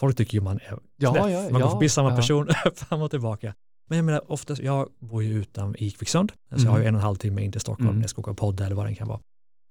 Folk 0.00 0.16
tycker 0.16 0.34
ju 0.34 0.40
man 0.40 0.56
är 0.56 0.78
Ja, 0.96 1.12
knäpp, 1.12 1.30
ja, 1.30 1.40
man 1.42 1.52
går 1.52 1.60
ja, 1.60 1.70
förbi 1.70 1.88
samma 1.88 2.10
ja. 2.10 2.16
person 2.16 2.48
fram 2.74 3.02
och 3.02 3.10
tillbaka. 3.10 3.54
Men 3.92 3.96
jag 3.96 4.04
menar, 4.04 4.32
oftast, 4.32 4.62
jag 4.62 4.88
bor 4.98 5.22
ju 5.22 5.32
utan 5.40 5.76
i 5.78 5.90
Kvicksund, 5.90 6.32
så 6.32 6.54
jag 6.54 6.60
Mm. 6.60 6.72
har 6.72 6.78
ju 6.78 6.84
en 6.86 6.94
och 6.94 7.00
en 7.00 7.04
halv 7.04 7.16
timme 7.16 7.42
in 7.44 7.52
till 7.52 7.60
Stockholm 7.60 7.88
Mm. 7.88 7.96
när 7.96 8.02
jag 8.02 8.10
ska 8.10 8.20
åka 8.20 8.34
podd 8.34 8.60
eller 8.60 8.76
vad 8.76 8.86
det 8.86 8.94
kan 8.94 9.08
vara. 9.08 9.20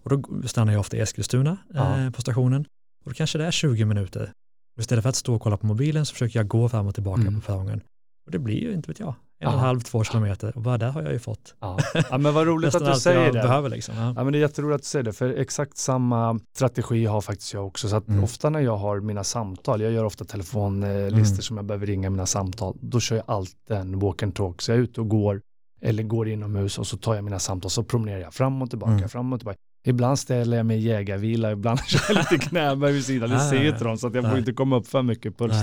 Och 0.04 0.10
då 0.10 0.48
stannar 0.48 0.74
jag 0.74 0.80
ofta 0.80 0.98
i 0.98 1.00
Eskilstuna 1.00 1.58
Ja. 1.74 2.00
eh, 2.00 2.10
på 2.12 2.22
stationen 2.22 2.66
och 3.06 3.12
då 3.12 3.16
kanske 3.16 3.38
det 3.38 3.46
är 3.46 3.52
20 3.52 3.86
minuter. 3.86 4.32
Och 4.76 4.80
istället 4.82 5.02
för 5.04 5.10
att 5.10 5.16
stå 5.16 5.36
och 5.36 5.42
kolla 5.42 5.58
på 5.58 5.66
mobilen 5.66 6.06
så 6.06 6.14
försöker 6.14 6.40
jag 6.40 6.48
gå 6.48 6.70
fram 6.70 6.88
och 6.88 6.94
tillbaka 6.94 7.22
Mm. 7.22 7.36
på 7.42 7.42
perrongen. 7.48 7.82
Och 8.26 8.32
det 8.32 8.40
blir 8.40 8.60
ju, 8.62 8.74
inte 8.74 8.88
vet 8.92 9.00
jag, 9.00 9.14
en 9.42 9.48
och 9.48 9.54
en 9.54 9.60
Ja. 9.60 9.66
halv, 9.66 9.80
två 9.80 10.04
kilometer 10.04 10.56
och 10.56 10.62
bara 10.62 10.78
där 10.78 10.90
har 10.90 11.02
jag 11.02 11.12
ju 11.14 11.20
fått 11.20 11.56
Ja. 11.60 11.78
ja, 12.10 12.18
men 12.18 12.34
vad 12.34 12.48
roligt 12.48 12.76
att 12.76 12.86
du 12.94 13.00
säger 13.00 13.26
det. 13.34 13.42
behöver 13.42 13.70
liksom. 13.70 13.96
Ja. 13.98 14.14
Ja, 14.18 14.24
men 14.24 14.34
det 14.34 14.40
är 14.40 14.42
jätteroligt 14.42 14.76
att 14.76 14.82
du 14.82 14.86
säger 14.88 15.04
det, 15.04 15.14
för 15.14 15.30
exakt 15.30 15.78
samma 15.78 16.40
strategi 16.56 17.06
har 17.06 17.22
faktiskt 17.22 17.54
jag 17.54 17.68
också. 17.68 17.90
Så 17.90 17.96
att 17.96 18.08
Mm. 18.08 18.24
ofta 18.24 18.50
när 18.50 18.60
jag 18.60 18.78
har 18.78 19.00
mina 19.00 19.24
samtal, 19.24 19.82
jag 19.82 19.92
gör 19.92 20.04
ofta 20.04 20.26
telefonlistor 20.26 21.18
Mm. 21.18 21.42
som 21.42 21.58
jag 21.58 21.66
behöver 21.66 21.86
ringa 21.86 22.10
mina 22.10 22.26
samtal, 22.26 22.78
då 22.82 23.00
kör 23.00 23.16
jag 23.16 23.26
alltid 23.28 23.78
en 23.78 24.00
walk 24.00 24.24
and 24.24 24.36
talk. 24.36 24.62
Så 24.62 24.72
jag 24.72 24.78
är 24.78 24.82
ute 24.84 25.02
och 25.02 25.10
går, 25.10 25.42
eller 25.82 26.04
går 26.04 26.28
inomhus 26.30 26.78
och 26.80 26.88
så 26.88 26.98
tar 26.98 27.16
jag 27.16 27.24
mina 27.24 27.40
samtal, 27.40 27.72
så 27.72 27.84
promenerar 27.84 28.20
jag 28.20 28.34
fram 28.34 28.62
och 28.62 28.70
tillbaka, 28.70 28.92
Mm. 28.94 29.10
fram 29.10 29.34
och 29.34 29.40
tillbaka. 29.40 29.58
Ibland 29.86 30.20
ställer 30.20 30.58
jag 30.58 30.66
mig 30.66 30.78
i 30.78 30.82
jägarvila, 30.82 31.52
ibland 31.52 31.80
kör 31.88 32.02
jag 32.08 32.18
lite 32.18 32.38
knäböj 32.48 32.94
vid 32.94 33.06
sidan, 33.06 33.30
det 33.30 33.36
Ah, 33.36 33.50
ser 33.50 33.68
inte 33.68 33.84
de, 33.84 33.98
så 33.98 34.08
att 34.08 34.16
jag 34.16 34.30
får 34.30 34.40
inte 34.40 34.54
komma 34.54 34.76
upp 34.78 34.88
för 34.88 35.02
mycket 35.02 35.38
puls. 35.38 35.56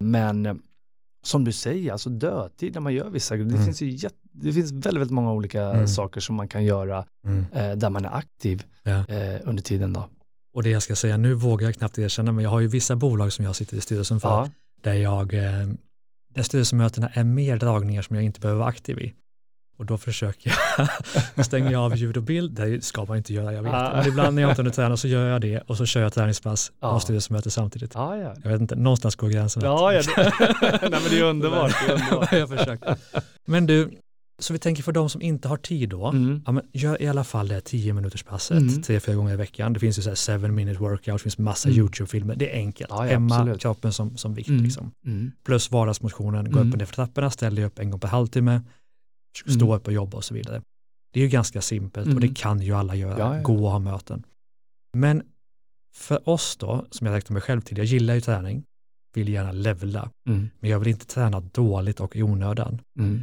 Men 0.00 0.60
som 1.24 1.44
du 1.44 1.52
säger, 1.52 1.92
alltså 1.92 2.10
dödtid 2.10 2.74
när 2.74 2.80
man 2.80 2.94
gör 2.94 3.10
vissa 3.10 3.36
grejer, 3.36 3.48
det 3.48 3.54
Mm. 3.54 3.64
finns 3.66 3.82
ju 3.82 3.90
jätte, 3.90 4.16
det 4.32 4.52
finns 4.52 4.72
väldigt, 4.72 4.94
väldigt 4.94 5.10
många 5.10 5.32
olika 5.32 5.62
Mm. 5.62 5.88
saker 5.88 6.20
som 6.20 6.36
man 6.36 6.48
kan 6.48 6.64
göra 6.64 7.04
Mm. 7.26 7.44
eh, 7.52 7.72
där 7.76 7.90
man 7.90 8.04
är 8.04 8.16
aktiv 8.16 8.62
Ja. 8.82 8.90
eh, 9.08 9.40
under 9.44 9.62
tiden 9.62 9.92
då. 9.92 10.08
Och 10.54 10.62
det 10.62 10.70
jag 10.70 10.82
ska 10.82 10.96
säga, 10.96 11.16
nu 11.16 11.34
vågar 11.34 11.66
jag 11.66 11.74
knappt 11.74 11.98
erkänna, 11.98 12.32
men 12.32 12.44
jag 12.44 12.50
har 12.50 12.60
ju 12.60 12.66
vissa 12.66 12.96
bolag 12.96 13.32
som 13.32 13.44
jag 13.44 13.56
sitter 13.56 13.76
i 13.76 13.80
styrelsen 13.80 14.20
för, 14.20 14.28
Ja. 14.28 14.50
där 14.82 14.94
jag, 14.94 15.34
eh, 15.34 15.68
där 16.34 16.42
styrelsemötena 16.42 17.08
är 17.08 17.24
mer 17.24 17.56
dragningar 17.56 18.02
som 18.02 18.16
jag 18.16 18.24
inte 18.24 18.40
behöver 18.40 18.58
vara 18.58 18.68
aktiv 18.68 18.98
i. 18.98 19.14
Och 19.76 19.86
då 19.86 19.98
försöker 19.98 20.52
jag, 21.36 21.46
stänger 21.46 21.70
jag 21.72 21.82
av 21.82 21.96
ljud 21.96 22.16
och 22.16 22.22
bild, 22.22 22.52
det 22.52 22.84
ska 22.84 23.04
man 23.04 23.16
inte 23.16 23.34
göra, 23.34 23.52
jag 23.52 23.62
vet. 23.62 23.72
Ja. 23.72 23.92
Men 23.96 24.06
ibland 24.08 24.34
när 24.34 24.42
jag 24.42 24.50
inte 24.50 24.62
hunnit 24.62 24.74
träna 24.74 24.96
så 24.96 25.08
gör 25.08 25.26
jag 25.28 25.40
det 25.40 25.60
och 25.60 25.76
så 25.76 25.86
kör 25.86 26.02
jag 26.02 26.12
träningspass 26.12 26.72
Ja. 26.80 26.88
och 26.90 27.02
styrelsemöte 27.02 27.50
samtidigt. 27.50 27.90
Ja, 27.94 28.16
ja. 28.16 28.34
Jag 28.42 28.50
vet 28.50 28.60
inte, 28.60 28.76
någonstans 28.76 29.16
går 29.16 29.28
gränsen. 29.28 29.62
Ja, 29.64 29.92
ja. 29.92 30.02
Nej, 30.62 30.78
men 30.82 31.02
det 31.10 31.18
är 31.18 31.22
underbart. 31.24 31.72
Det 31.86 31.92
är 31.92 31.94
underbart. 32.02 32.32
jag 32.32 32.48
försöker. 32.48 32.96
Men 33.46 33.66
du, 33.66 33.90
så 34.38 34.52
vi 34.52 34.58
tänker 34.58 34.82
för 34.82 34.92
de 34.92 35.08
som 35.10 35.22
inte 35.22 35.48
har 35.48 35.56
tid 35.56 35.88
då, 35.88 36.06
Mm. 36.06 36.42
ja, 36.46 36.60
gör 36.72 37.02
i 37.02 37.08
alla 37.08 37.24
fall 37.24 37.48
det 37.48 37.60
10 37.60 37.92
minuters 37.92 38.22
passet, 38.22 38.58
Mm. 38.58 38.82
tre, 38.82 39.00
fyra 39.00 39.14
gånger 39.16 39.32
i 39.34 39.36
veckan. 39.36 39.72
Det 39.72 39.80
finns 39.80 39.98
ju 39.98 40.02
så 40.02 40.08
här 40.32 40.38
7 40.38 40.48
minute 40.48 40.80
workout, 40.80 41.04
det 41.18 41.22
finns 41.22 41.38
massa 41.38 41.68
Mm. 41.68 41.78
YouTube-filmer, 41.80 42.34
det 42.36 42.50
är 42.50 42.54
enkelt. 42.56 42.90
Ja, 42.90 43.06
ja, 43.06 43.12
Hemma, 43.12 43.34
absolut. 43.36 43.60
kroppen 43.60 43.92
som, 43.92 44.16
som 44.16 44.34
vikt 44.34 44.48
Mm. 44.48 44.62
liksom. 44.64 44.90
Mm. 45.06 45.32
Plus 45.44 45.70
vardagsmotionen, 45.70 46.44
gå 46.52 46.58
Mm. 46.58 46.68
upp 46.68 46.74
och 46.74 46.78
ner 46.78 46.86
för 46.86 46.94
trapporna, 46.94 47.30
ställ 47.30 47.54
dig 47.54 47.64
upp 47.64 47.78
en 47.78 47.90
gång 47.90 48.00
per 48.00 48.08
halvtimme, 48.08 48.60
Mm. 49.46 49.56
stå 49.58 49.74
upp 49.76 49.86
och 49.86 49.92
jobba 49.92 50.16
och 50.16 50.24
så 50.24 50.34
vidare. 50.34 50.62
Det 51.12 51.20
är 51.20 51.24
ju 51.24 51.28
ganska 51.30 51.60
simpelt 51.60 52.06
och 52.06 52.12
Mm. 52.12 52.28
det 52.28 52.34
kan 52.34 52.60
ju 52.60 52.72
alla 52.72 52.94
göra, 52.94 53.18
Ja, 53.18 53.36
ja. 53.36 53.42
gå 53.42 53.64
och 53.64 53.70
ha 53.70 53.78
möten. 53.78 54.22
Men 54.96 55.22
för 55.96 56.28
oss 56.28 56.56
då, 56.56 56.86
som 56.90 57.06
jag 57.06 57.14
räknar 57.14 57.32
mig 57.34 57.42
själv 57.42 57.60
till, 57.60 57.76
jag 57.78 57.86
gillar 57.86 58.14
ju 58.14 58.20
träning, 58.20 58.62
vill 59.14 59.28
gärna 59.28 59.52
levla, 59.52 60.10
Mm. 60.28 60.50
men 60.60 60.70
jag 60.70 60.78
vill 60.78 60.88
inte 60.88 61.06
träna 61.06 61.40
dåligt 61.40 62.00
och 62.00 62.16
i 62.16 62.22
onödan. 62.22 62.80
Mm. 62.98 63.22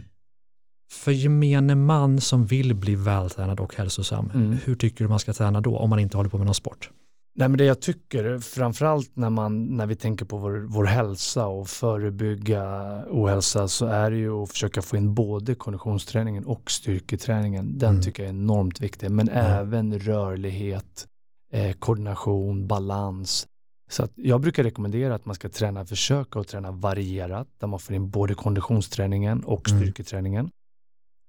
För 0.94 1.12
gemene 1.12 1.75
man 1.75 2.22
som 2.22 2.46
vill 2.46 2.75
bli 2.75 2.96
vältränad 2.96 3.60
och 3.60 3.75
hälsosam, 3.75 4.32
Mm. 4.34 4.58
hur 4.63 4.75
tycker 4.75 5.06
du 5.06 5.10
man 5.10 5.20
ska 5.20 5.34
träna 5.34 5.62
då 5.62 5.77
om 5.77 5.89
man 5.89 6.00
inte 6.00 6.18
håller 6.18 6.30
på 6.30 6.38
med 6.38 6.46
någon 6.46 6.56
sport? 6.56 6.89
Nej, 7.33 7.50
men 7.50 7.57
det 7.57 7.65
jag 7.65 7.81
tycker, 7.81 8.39
framförallt 8.39 9.15
när, 9.15 9.29
man, 9.29 9.77
när 9.77 9.85
vi 9.85 9.95
tänker 9.95 10.25
på 10.25 10.38
vår, 10.38 10.65
vår 10.69 10.85
hälsa 10.85 11.47
och 11.47 11.67
förebygga 11.67 12.63
ohälsa 13.09 13.67
så 13.67 13.85
är 13.85 14.11
det 14.11 14.17
ju 14.17 14.31
att 14.43 14.50
försöka 14.50 14.81
få 14.81 14.97
in 14.97 15.13
både 15.13 15.55
konditionsträningen 15.55 16.45
och 16.45 16.71
styrketräningen. 16.71 17.77
Den 17.77 17.89
Mm. 17.89 18.01
tycker 18.01 18.23
jag 18.23 18.27
är 18.29 18.33
enormt 18.33 18.81
viktig, 18.81 19.11
men 19.11 19.29
Mm. 19.29 19.45
även 19.45 20.00
rörlighet, 20.00 21.07
eh, 21.53 21.71
koordination, 21.73 22.67
balans, 22.67 23.47
Så 23.89 24.07
jag 24.15 24.41
brukar 24.41 24.63
rekommendera 24.63 25.15
att 25.15 25.25
man 25.25 25.35
ska 25.35 25.50
träna, 25.50 25.85
försöka 25.85 26.39
att 26.39 26.47
träna 26.47 26.71
varierat, 26.71 27.47
där 27.59 27.67
man 27.67 27.79
får 27.79 27.95
in 27.95 28.09
både 28.09 28.33
konditionsträningen 28.33 29.43
och 29.43 29.69
Mm. 29.69 29.81
styrketräningen. 29.81 30.50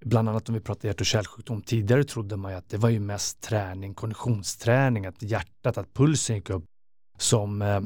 Bland 0.04 0.28
annat 0.28 0.49
om 0.49 0.54
vi 0.54 0.61
pratar 0.61 0.88
hjärt 0.88 1.00
och 1.00 1.06
kärlsjukdom. 1.06 1.62
Tidigare 1.62 2.04
trodde 2.04 2.37
man 2.37 2.52
ju 2.52 2.59
att 2.59 2.68
det 2.68 2.76
var 2.76 2.88
ju 2.88 3.00
mest 3.00 3.40
träning, 3.40 3.94
konditionsträning, 3.94 5.06
att 5.06 5.23
hjärtat, 5.23 5.78
att 5.78 5.94
pulsen 5.94 6.37
gick 6.37 6.50
upp 6.50 6.64
som, 7.18 7.62
eh, 7.62 7.80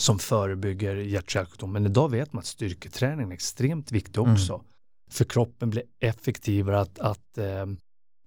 som 0.00 0.18
förebygger 0.18 0.96
hjärt 0.96 1.24
och 1.24 1.30
kärlsjukdom. 1.30 1.72
Men 1.72 1.86
idag 1.86 2.10
vet 2.10 2.32
man 2.32 2.40
att 2.40 2.46
styrketräning 2.46 3.30
är 3.30 3.34
extremt 3.34 3.92
viktig 3.92 4.18
Mm. 4.20 4.32
också. 4.32 4.62
För 5.10 5.24
kroppen 5.24 5.70
blir 5.70 5.82
effektivare 6.00 6.80
att, 6.80 6.98
att 6.98 7.38
eh, 7.38 7.66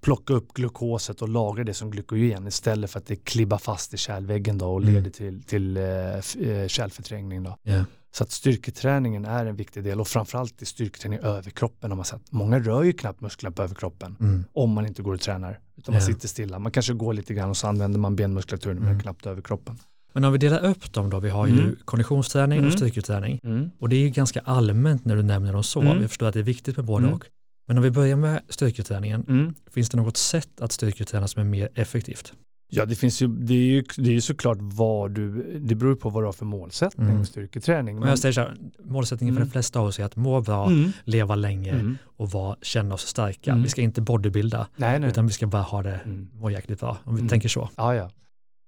plocka 0.01 0.33
upp 0.33 0.53
glukoset 0.53 1.21
och 1.21 1.29
lagra 1.29 1.63
det 1.63 1.73
som 1.73 1.91
glykogen 1.91 2.47
istället 2.47 2.91
för 2.91 2.99
att 2.99 3.05
det 3.05 3.15
klibbar 3.15 3.57
fast 3.57 3.93
i 3.93 3.97
kärlväggen 3.97 4.57
då 4.57 4.65
och 4.73 4.81
Mm. 4.81 4.93
leder 4.93 5.09
till, 5.09 5.43
till 5.43 5.77
eh, 5.77 5.83
eh, 5.83 6.67
kärlförträngning. 6.67 7.43
Då. 7.43 7.57
Ja. 7.63 7.85
Så 8.13 8.23
att 8.23 8.31
styrketräningen 8.31 9.25
är 9.25 9.45
en 9.45 9.55
viktig 9.55 9.83
del 9.83 9.99
och 10.01 10.07
framförallt 10.07 10.61
i 10.61 10.65
styrketräning 10.65 11.19
har 11.23 11.95
man 11.95 12.05
sett. 12.05 12.31
Många 12.31 12.59
rör 12.59 12.83
ju 12.83 12.93
knappt 12.93 13.21
musklerna 13.21 13.51
på 13.55 13.63
överkroppen 13.63 14.15
Mm. 14.19 14.43
om 14.53 14.69
man 14.71 14.85
inte 14.87 15.01
går 15.01 15.13
och 15.13 15.21
tränar. 15.21 15.59
Utan 15.77 15.93
man 15.93 16.01
Ja. 16.01 16.07
sitter 16.07 16.27
stilla. 16.27 16.59
Man 16.59 16.71
kanske 16.71 16.93
går 16.93 17.13
lite 17.13 17.33
grann 17.33 17.49
och 17.49 17.57
så 17.57 17.67
använder 17.67 17.99
man 17.99 18.15
benmuskulaturen 18.15 18.77
men 18.77 18.87
Mm. 18.87 18.99
knappt 19.01 19.25
överkroppen. 19.25 19.77
Men 20.13 20.23
om 20.25 20.31
vi 20.31 20.37
delar 20.37 20.65
upp 20.65 20.93
dem 20.93 21.09
då, 21.09 21.19
vi 21.19 21.29
har 21.29 21.47
ju 21.47 21.53
Mm. 21.61 21.75
konditionsträning 21.85 22.59
och 22.59 22.65
Mm. 22.65 22.77
styrketräning. 22.77 23.39
Och 23.79 23.89
det 23.89 23.95
är 23.95 23.99
ju 23.99 24.09
ganska 24.09 24.39
allmänt 24.39 25.05
när 25.05 25.15
du 25.15 25.23
nämner 25.23 25.53
dem 25.53 25.63
så. 25.63 25.81
Mm. 25.81 26.01
Jag 26.01 26.09
förstår 26.09 26.27
att 26.27 26.33
det 26.33 26.39
är 26.39 26.43
viktigt 26.43 26.75
med 26.77 26.85
både 26.85 27.03
Mm. 27.03 27.15
och. 27.15 27.25
Men 27.67 27.77
om 27.77 27.83
vi 27.83 27.91
börjar 27.91 28.15
med 28.15 28.41
styrketräningen, 28.49 29.25
Mm. 29.29 29.53
finns 29.71 29.89
det 29.89 29.97
något 29.97 30.17
sätt 30.17 30.61
att 30.61 30.71
styrketräna 30.71 31.27
som 31.27 31.39
är 31.41 31.45
mer 31.45 31.69
effektivt? 31.75 32.33
Ja, 32.73 32.85
det 32.85 32.95
finns 32.95 33.21
ju, 33.21 33.27
det 33.27 33.53
är 33.53 33.57
ju, 33.57 33.83
det 33.97 34.09
är 34.09 34.13
ju 34.13 34.21
såklart 34.21 34.57
vad 34.61 35.11
du, 35.11 35.43
det 35.59 35.75
beror 35.75 35.95
på 35.95 36.09
vad 36.09 36.23
du 36.23 36.25
har 36.27 36.33
för 36.33 36.45
målsättning 36.45 37.05
Mm. 37.07 37.17
med 37.17 37.27
styrketräning. 37.27 37.99
Men 37.99 38.09
jag 38.09 38.19
säger 38.19 38.33
så 38.33 38.41
här, 38.41 38.55
målsättningen 38.83 39.35
för 39.35 39.41
Mm. 39.41 39.47
de 39.47 39.51
flesta 39.51 39.79
av 39.79 39.85
oss 39.85 39.99
är 39.99 40.03
att 40.03 40.15
må 40.15 40.41
bra, 40.41 40.67
Mm. 40.67 40.91
leva 41.03 41.35
länge 41.35 41.71
Mm. 41.71 41.97
och 42.17 42.31
vara, 42.31 42.55
känna 42.61 42.95
oss 42.95 43.01
starka. 43.07 43.51
Mm. 43.51 43.63
Vi 43.63 43.69
ska 43.69 43.81
inte 43.81 44.01
bodybuilda, 44.01 44.67
Nej, 44.75 44.99
nej. 44.99 45.09
utan 45.09 45.27
vi 45.27 45.33
ska 45.33 45.47
bara 45.47 45.61
ha 45.61 45.83
det, 45.83 45.99
Mm. 46.05 46.27
må 46.33 46.49
jäkligt 46.49 46.79
bra. 46.79 46.97
Om 47.03 47.15
vi 47.15 47.19
Mm. 47.21 47.29
tänker 47.29 47.49
så. 47.49 47.69
Ja, 47.77 47.95
ja. 47.95 48.09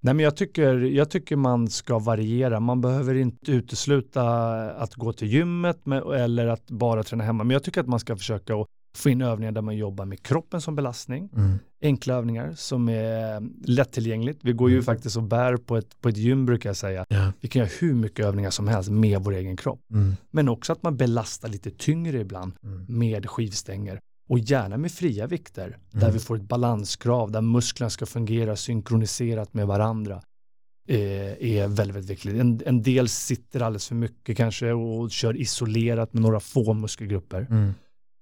Nej, 0.01 0.13
men 0.13 0.23
jag 0.23 0.35
tycker, 0.37 0.73
jag 0.75 1.09
tycker 1.09 1.35
man 1.35 1.67
ska 1.67 1.99
variera. 1.99 2.59
Man 2.59 2.81
behöver 2.81 3.15
inte 3.15 3.51
utesluta 3.51 4.23
att 4.71 4.95
gå 4.95 5.13
till 5.13 5.27
gymmet 5.27 5.85
med, 5.85 6.03
eller 6.03 6.47
att 6.47 6.71
bara 6.71 7.03
träna 7.03 7.23
hemma. 7.23 7.43
Men 7.43 7.53
jag 7.53 7.63
tycker 7.63 7.81
att 7.81 7.87
man 7.87 7.99
ska 7.99 8.17
försöka 8.17 8.55
att 8.55 8.67
få 8.95 9.09
in 9.09 9.21
övningar 9.21 9.51
där 9.51 9.61
man 9.61 9.77
jobbar 9.77 10.05
med 10.05 10.23
kroppen 10.23 10.61
som 10.61 10.75
belastning. 10.75 11.29
Mm. 11.35 11.59
Enkla 11.81 12.13
övningar 12.13 12.53
som 12.55 12.89
är 12.89 13.41
lättillgängligt. 13.67 14.39
Vi 14.43 14.53
går 14.53 14.69
ju 14.69 14.75
Mm. 14.75 14.85
faktiskt 14.85 15.17
och 15.17 15.23
bär 15.23 15.57
på 15.57 15.77
ett, 15.77 16.01
på 16.01 16.09
ett 16.09 16.17
gym 16.17 16.45
brukar 16.45 16.69
jag 16.69 16.77
säga. 16.77 17.05
Ja. 17.09 17.31
Vi 17.41 17.47
kan 17.47 17.59
göra 17.59 17.69
hur 17.79 17.93
mycket 17.93 18.25
övningar 18.25 18.49
som 18.49 18.67
helst 18.67 18.89
med 18.89 19.21
vår 19.21 19.33
egen 19.33 19.57
kropp. 19.57 19.79
Mm. 19.91 20.15
Men 20.31 20.49
också 20.49 20.73
att 20.73 20.83
man 20.83 20.97
belastar 20.97 21.49
lite 21.49 21.71
tyngre 21.71 22.19
ibland 22.19 22.53
Mm. 22.63 22.85
med 22.87 23.29
skivstänger. 23.29 23.99
Och 24.29 24.39
gärna 24.39 24.77
med 24.77 24.91
fria 24.91 25.27
vikter. 25.27 25.77
Där 25.91 26.01
Mm. 26.01 26.13
vi 26.13 26.19
får 26.19 26.35
ett 26.35 26.41
balanskrav, 26.41 27.31
där 27.31 27.41
musklerna 27.41 27.89
ska 27.89 28.05
fungera 28.05 28.55
synkroniserat 28.55 29.53
med 29.53 29.67
varandra. 29.67 30.21
Eh, 30.87 30.97
är 31.53 31.67
väldigt 31.67 32.05
viktigt. 32.09 32.33
En, 32.35 32.61
en 32.65 32.81
del 32.81 33.09
sitter 33.09 33.61
alldeles 33.61 33.87
för 33.87 33.95
mycket 33.95 34.37
kanske 34.37 34.71
och 34.71 35.11
kör 35.11 35.41
isolerat 35.41 36.13
med 36.13 36.21
några 36.21 36.39
få 36.39 36.73
muskelgrupper. 36.73 37.47
Mm. 37.49 37.73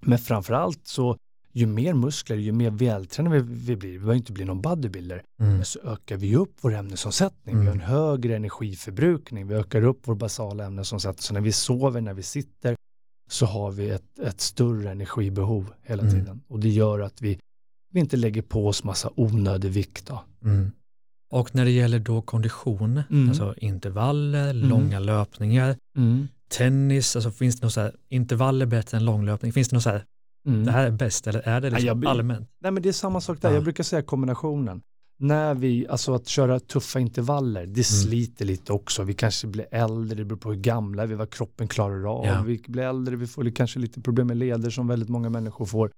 Men 0.02 0.18
framförallt 0.18 0.88
så 0.88 1.18
ju 1.54 1.66
mer 1.66 1.94
muskler, 1.94 2.36
ju 2.38 2.52
mer 2.52 2.70
vältränade 2.72 3.40
vi, 3.40 3.54
vi 3.56 3.76
blir, 3.76 3.92
vi 3.92 3.98
behöver 4.00 4.16
inte 4.16 4.32
bli 4.32 4.46
någon 4.46 4.62
bodybuilder, 4.62 5.24
Mm. 5.42 5.56
men 5.56 5.66
så 5.66 5.80
ökar 5.80 6.18
vi 6.18 6.36
upp 6.36 6.54
vår 6.62 6.74
ämnesomsättning. 6.74 7.60
Vi 7.60 7.66
har 7.66 7.72
en 7.74 7.82
Mm. 7.82 7.90
högre 7.92 8.36
energiförbrukning, 8.36 9.48
vi 9.48 9.56
ökar 9.56 9.84
upp 9.84 10.00
vår 10.04 10.16
basala 10.16 10.66
ämnesomsättning. 10.66 11.22
Så 11.22 11.34
när 11.34 11.42
vi 11.42 11.52
sover, 11.52 12.02
när 12.02 12.14
vi 12.14 12.24
sitter, 12.24 12.76
så 13.30 13.46
har 13.46 13.72
vi 13.72 13.90
ett, 13.90 14.20
ett 14.20 14.42
större 14.42 14.92
energibehov 14.92 15.74
hela 15.84 16.04
Mm. 16.04 16.14
tiden. 16.16 16.42
Och 16.48 16.60
det 16.60 16.70
gör 16.70 17.00
att 17.00 17.22
vi, 17.22 17.40
vi 17.94 18.00
inte 18.00 18.18
lägger 18.18 18.42
på 18.42 18.68
oss 18.68 18.84
massa 18.84 19.10
onödig 19.16 19.72
vikt. 19.72 20.08
Då. 20.08 20.24
Mm. 20.44 20.72
Och 21.32 21.56
när 21.56 21.66
det 21.66 21.72
gäller 21.72 22.00
då 22.00 22.22
kondition, 22.22 23.04
Mm. 23.10 23.30
alltså 23.30 23.54
intervaller, 23.58 24.54
långa 24.54 25.00
löpningar, 25.00 25.76
tennis, 26.52 27.16
alltså 27.16 27.32
finns 27.32 27.60
det 27.60 27.66
något 27.66 27.74
så 27.74 27.82
här, 27.82 27.96
intervaller 28.10 28.66
bättre 28.66 28.98
än 28.98 29.06
långlöpning? 29.06 29.54
Finns 29.54 29.70
det 29.70 29.76
något 29.76 29.84
så 29.84 29.90
här, 29.90 30.04
Mm. 30.48 30.66
det 30.66 30.72
här 30.72 30.86
är 30.86 30.92
bäst 30.92 31.28
eller 31.28 31.40
är 31.40 31.62
det 31.62 31.70
liksom 31.70 31.88
jag 31.88 31.98
blir- 31.98 32.10
allmänt? 32.10 32.50
Nej 32.62 32.72
men 32.72 32.84
det 32.84 32.90
är 32.90 32.94
samma 32.94 33.22
sak 33.22 33.42
där, 33.42 33.50
Ja. 33.50 33.56
jag 33.56 33.64
brukar 33.64 33.84
säga 33.84 34.02
kombinationen. 34.02 34.82
När 35.20 35.54
vi, 35.54 35.88
alltså 35.88 36.14
att 36.14 36.28
köra 36.28 36.60
tuffa 36.60 37.00
intervaller, 37.00 37.66
det 37.66 37.84
sliter 37.84 38.46
lite 38.46 38.74
också. 38.74 39.04
Vi 39.04 39.14
kanske 39.14 39.48
blir 39.48 39.66
äldre, 39.72 40.18
det 40.18 40.26
beror 40.26 40.38
på 40.40 40.50
hur 40.52 40.60
gamla 40.60 41.06
vi 41.06 41.14
är, 41.14 41.18
vad 41.18 41.30
kroppen 41.30 41.68
klarar 41.68 42.14
av. 42.20 42.26
Ja. 42.26 42.42
Vi 42.42 42.62
blir 42.68 42.84
äldre, 42.84 43.16
vi 43.16 43.28
får 43.28 43.56
kanske 43.56 43.80
lite 43.80 44.02
problem 44.02 44.28
med 44.28 44.38
leder 44.38 44.70
som 44.70 44.88
väldigt 44.88 45.10
många 45.10 45.30
människor 45.30 45.66
får. 45.66 45.92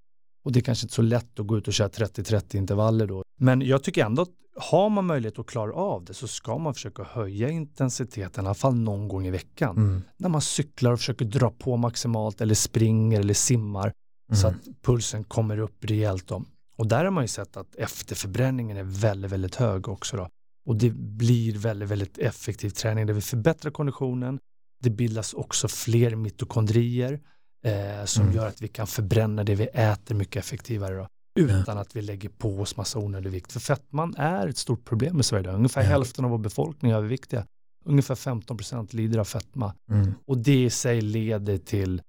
Och 0.44 0.52
det 0.52 0.60
är 0.60 0.62
kanske 0.62 0.86
inte 0.86 0.96
så 0.96 1.02
lätt 1.02 1.40
att 1.40 1.48
gå 1.48 1.58
ut 1.58 1.68
och 1.68 1.74
köra 1.74 1.88
30-30 1.88 2.56
intervaller 2.56 3.08
då. 3.08 3.24
Men 3.38 3.62
jag 3.62 3.84
tycker 3.84 4.06
ändå 4.06 4.22
att 4.22 4.30
har 4.56 4.90
man 4.90 5.06
möjlighet 5.06 5.40
att 5.40 5.46
klara 5.46 5.74
av 5.74 6.06
det 6.06 6.14
så 6.14 6.28
ska 6.28 6.58
man 6.58 6.74
försöka 6.74 7.04
höja 7.04 7.50
intensiteten 7.50 8.46
i 8.46 8.48
alla 8.48 8.56
fall 8.56 8.76
någon 8.76 9.08
gång 9.08 9.28
i 9.28 9.32
veckan. 9.32 9.78
Mm. 9.78 10.02
När 10.18 10.30
man 10.30 10.42
cyklar 10.42 10.92
och 10.92 11.00
försöker 11.00 11.26
dra 11.26 11.52
på 11.52 11.78
maximalt 11.78 12.42
eller 12.42 12.56
springer 12.56 13.20
eller 13.20 13.34
simmar 13.34 13.94
så 14.34 14.48
Mm. 14.48 14.60
att 14.60 14.82
pulsen 14.82 15.24
kommer 15.24 15.58
upp 15.58 15.86
rejält. 15.86 16.28
Då. 16.28 16.44
Och 16.78 16.88
där 16.88 17.04
har 17.04 17.12
man 17.12 17.24
ju 17.24 17.28
sett 17.28 17.58
att 17.58 17.76
efterförbränningen 17.76 18.78
är 18.78 18.84
väldigt, 18.84 19.32
väldigt 19.32 19.56
hög 19.56 19.88
också. 19.88 20.18
Då. 20.18 20.30
Och 20.66 20.76
det 20.76 20.90
blir 20.94 21.58
väldigt, 21.58 21.90
väldigt 21.90 22.18
effektiv 22.18 22.70
träning 22.70 23.06
där 23.06 23.14
vi 23.14 23.22
förbättrar 23.22 23.72
konditionen. 23.72 24.40
Det 24.82 24.90
bildas 24.90 25.34
också 25.34 25.68
fler 25.68 26.16
mitokondrier 26.16 27.20
eh, 27.64 28.06
som 28.06 28.24
Mm. 28.24 28.36
gör 28.36 28.48
att 28.48 28.62
vi 28.62 28.68
kan 28.68 28.88
förbränna 28.88 29.44
det 29.44 29.56
vi 29.56 29.64
äter 29.74 30.16
mycket 30.16 30.36
effektivare. 30.46 30.96
Då, 30.96 31.08
utan 31.36 31.78
att 31.78 31.96
vi 31.96 32.02
lägger 32.02 32.30
på 32.30 32.62
oss 32.62 32.78
massa 32.78 33.00
onödig 33.00 33.30
vikt. 33.32 33.52
För 33.52 33.60
fettman 33.60 34.16
är 34.18 34.48
ett 34.48 34.58
stort 34.58 34.86
problem 34.86 35.20
i 35.20 35.24
Sverige. 35.24 35.52
Ungefär 35.52 35.82
Ja. 35.82 35.88
hälften 35.88 36.26
av 36.26 36.32
vår 36.32 36.38
befolkning 36.38 36.92
är 36.92 36.96
överviktiga. 36.96 37.46
Ungefär 37.86 38.16
15 38.16 38.58
procent 38.58 38.94
lider 38.94 39.20
av 39.20 39.24
fetma. 39.26 39.74
Mm. 39.92 40.14
Och 40.28 40.38
det 40.38 40.64
i 40.64 40.70
sig 40.70 41.02
leder 41.02 41.58
till 41.58 42.02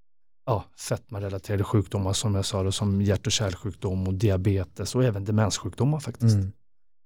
ja, 0.47 0.65
fetmarelaterade 0.79 1.65
sjukdomar 1.65 2.13
som 2.13 2.35
jag 2.35 2.45
sa 2.45 2.63
då, 2.63 2.73
som 2.73 3.03
hjärt 3.03 3.27
och 3.27 3.33
kärlsjukdom 3.33 4.07
och 4.09 4.15
diabetes 4.15 4.95
och 4.95 5.05
även 5.05 5.25
demenssjukdomar 5.25 6.01
faktiskt. 6.01 6.35
Mm. 6.37 6.53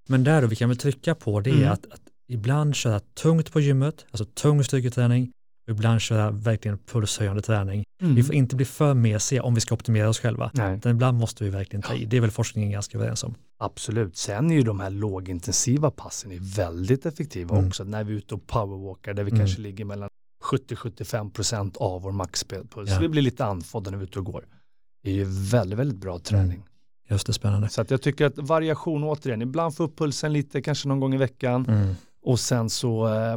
Men 0.08 0.24
där 0.24 0.42
då, 0.42 0.48
vi 0.48 0.56
kan 0.56 0.68
väl 0.68 0.78
trycka 0.78 1.14
på 1.14 1.40
det 1.40 1.50
Mm. 1.50 1.72
att, 1.72 1.86
att 1.92 2.00
ibland 2.28 2.74
köra 2.76 3.00
tungt 3.00 3.52
på 3.52 3.60
gymmet, 3.60 4.06
alltså 4.10 4.24
tung 4.24 4.64
styrketräning, 4.64 5.32
ibland 5.68 6.00
köra 6.00 6.30
verkligen 6.30 6.78
pulshöjande 6.78 7.42
träning. 7.42 7.84
Mm. 8.02 8.14
Vi 8.14 8.22
får 8.22 8.34
inte 8.34 8.56
bli 8.56 8.64
för 8.64 8.94
mesiga 8.94 9.42
om 9.42 9.54
vi 9.54 9.60
ska 9.60 9.74
optimera 9.74 10.08
oss 10.08 10.18
själva. 10.20 10.50
Nej, 10.54 10.76
Utan 10.76 10.92
ibland 10.92 11.18
måste 11.18 11.44
vi 11.44 11.50
verkligen 11.50 11.82
ta 11.82 11.94
i. 11.94 12.04
Det 12.04 12.16
är 12.16 12.20
väl 12.20 12.30
forskningen 12.30 12.70
ganska 12.70 12.98
överens 12.98 13.24
om. 13.24 13.34
absolut. 13.60 14.16
Sen 14.16 14.50
är 14.50 14.54
ju 14.54 14.62
de 14.62 14.80
här 14.80 14.90
lågintensiva 14.90 15.90
passen 15.90 16.32
är 16.32 16.38
väldigt 16.56 17.06
effektiva 17.06 17.56
Mm. 17.56 17.68
också. 17.68 17.84
När 17.84 18.04
vi 18.04 18.12
är 18.12 18.16
ute 18.18 18.34
och 18.34 18.46
powerwalkar 18.46 19.14
där 19.14 19.24
vi 19.24 19.30
Mm. 19.30 19.40
kanske 19.40 19.60
ligger 19.60 19.84
mellan 19.84 20.08
70-75 20.44 21.30
procent 21.30 21.76
av 21.76 22.02
vår 22.02 22.12
maxpuls. 22.12 22.68
Ja. 22.90 22.98
Vi 23.00 23.08
blir 23.08 23.22
lite 23.22 23.44
andfådda 23.44 23.90
när 23.90 23.98
vi 23.98 24.02
är 24.02 24.08
ute 24.08 24.18
och 24.18 24.24
går. 24.24 24.44
Det 25.02 25.10
är 25.10 25.14
ju 25.14 25.24
väldigt, 25.50 25.78
väldigt 25.78 25.98
bra 25.98 26.18
träning. 26.18 26.62
Just 27.10 27.26
det, 27.26 27.32
spännande. 27.32 27.68
Så 27.68 27.80
att 27.80 27.90
jag 27.90 28.02
tycker 28.02 28.26
att 28.26 28.38
variation 28.38 29.04
återigen, 29.04 29.42
ibland 29.42 29.76
få 29.76 29.82
upp 29.84 29.98
pulsen 29.98 30.32
lite, 30.32 30.62
kanske 30.62 30.88
någon 30.88 31.00
gång 31.00 31.14
i 31.14 31.18
veckan. 31.18 31.64
Och 32.22 32.40
sen 32.40 32.70
så 32.70 33.06
eh, 33.08 33.32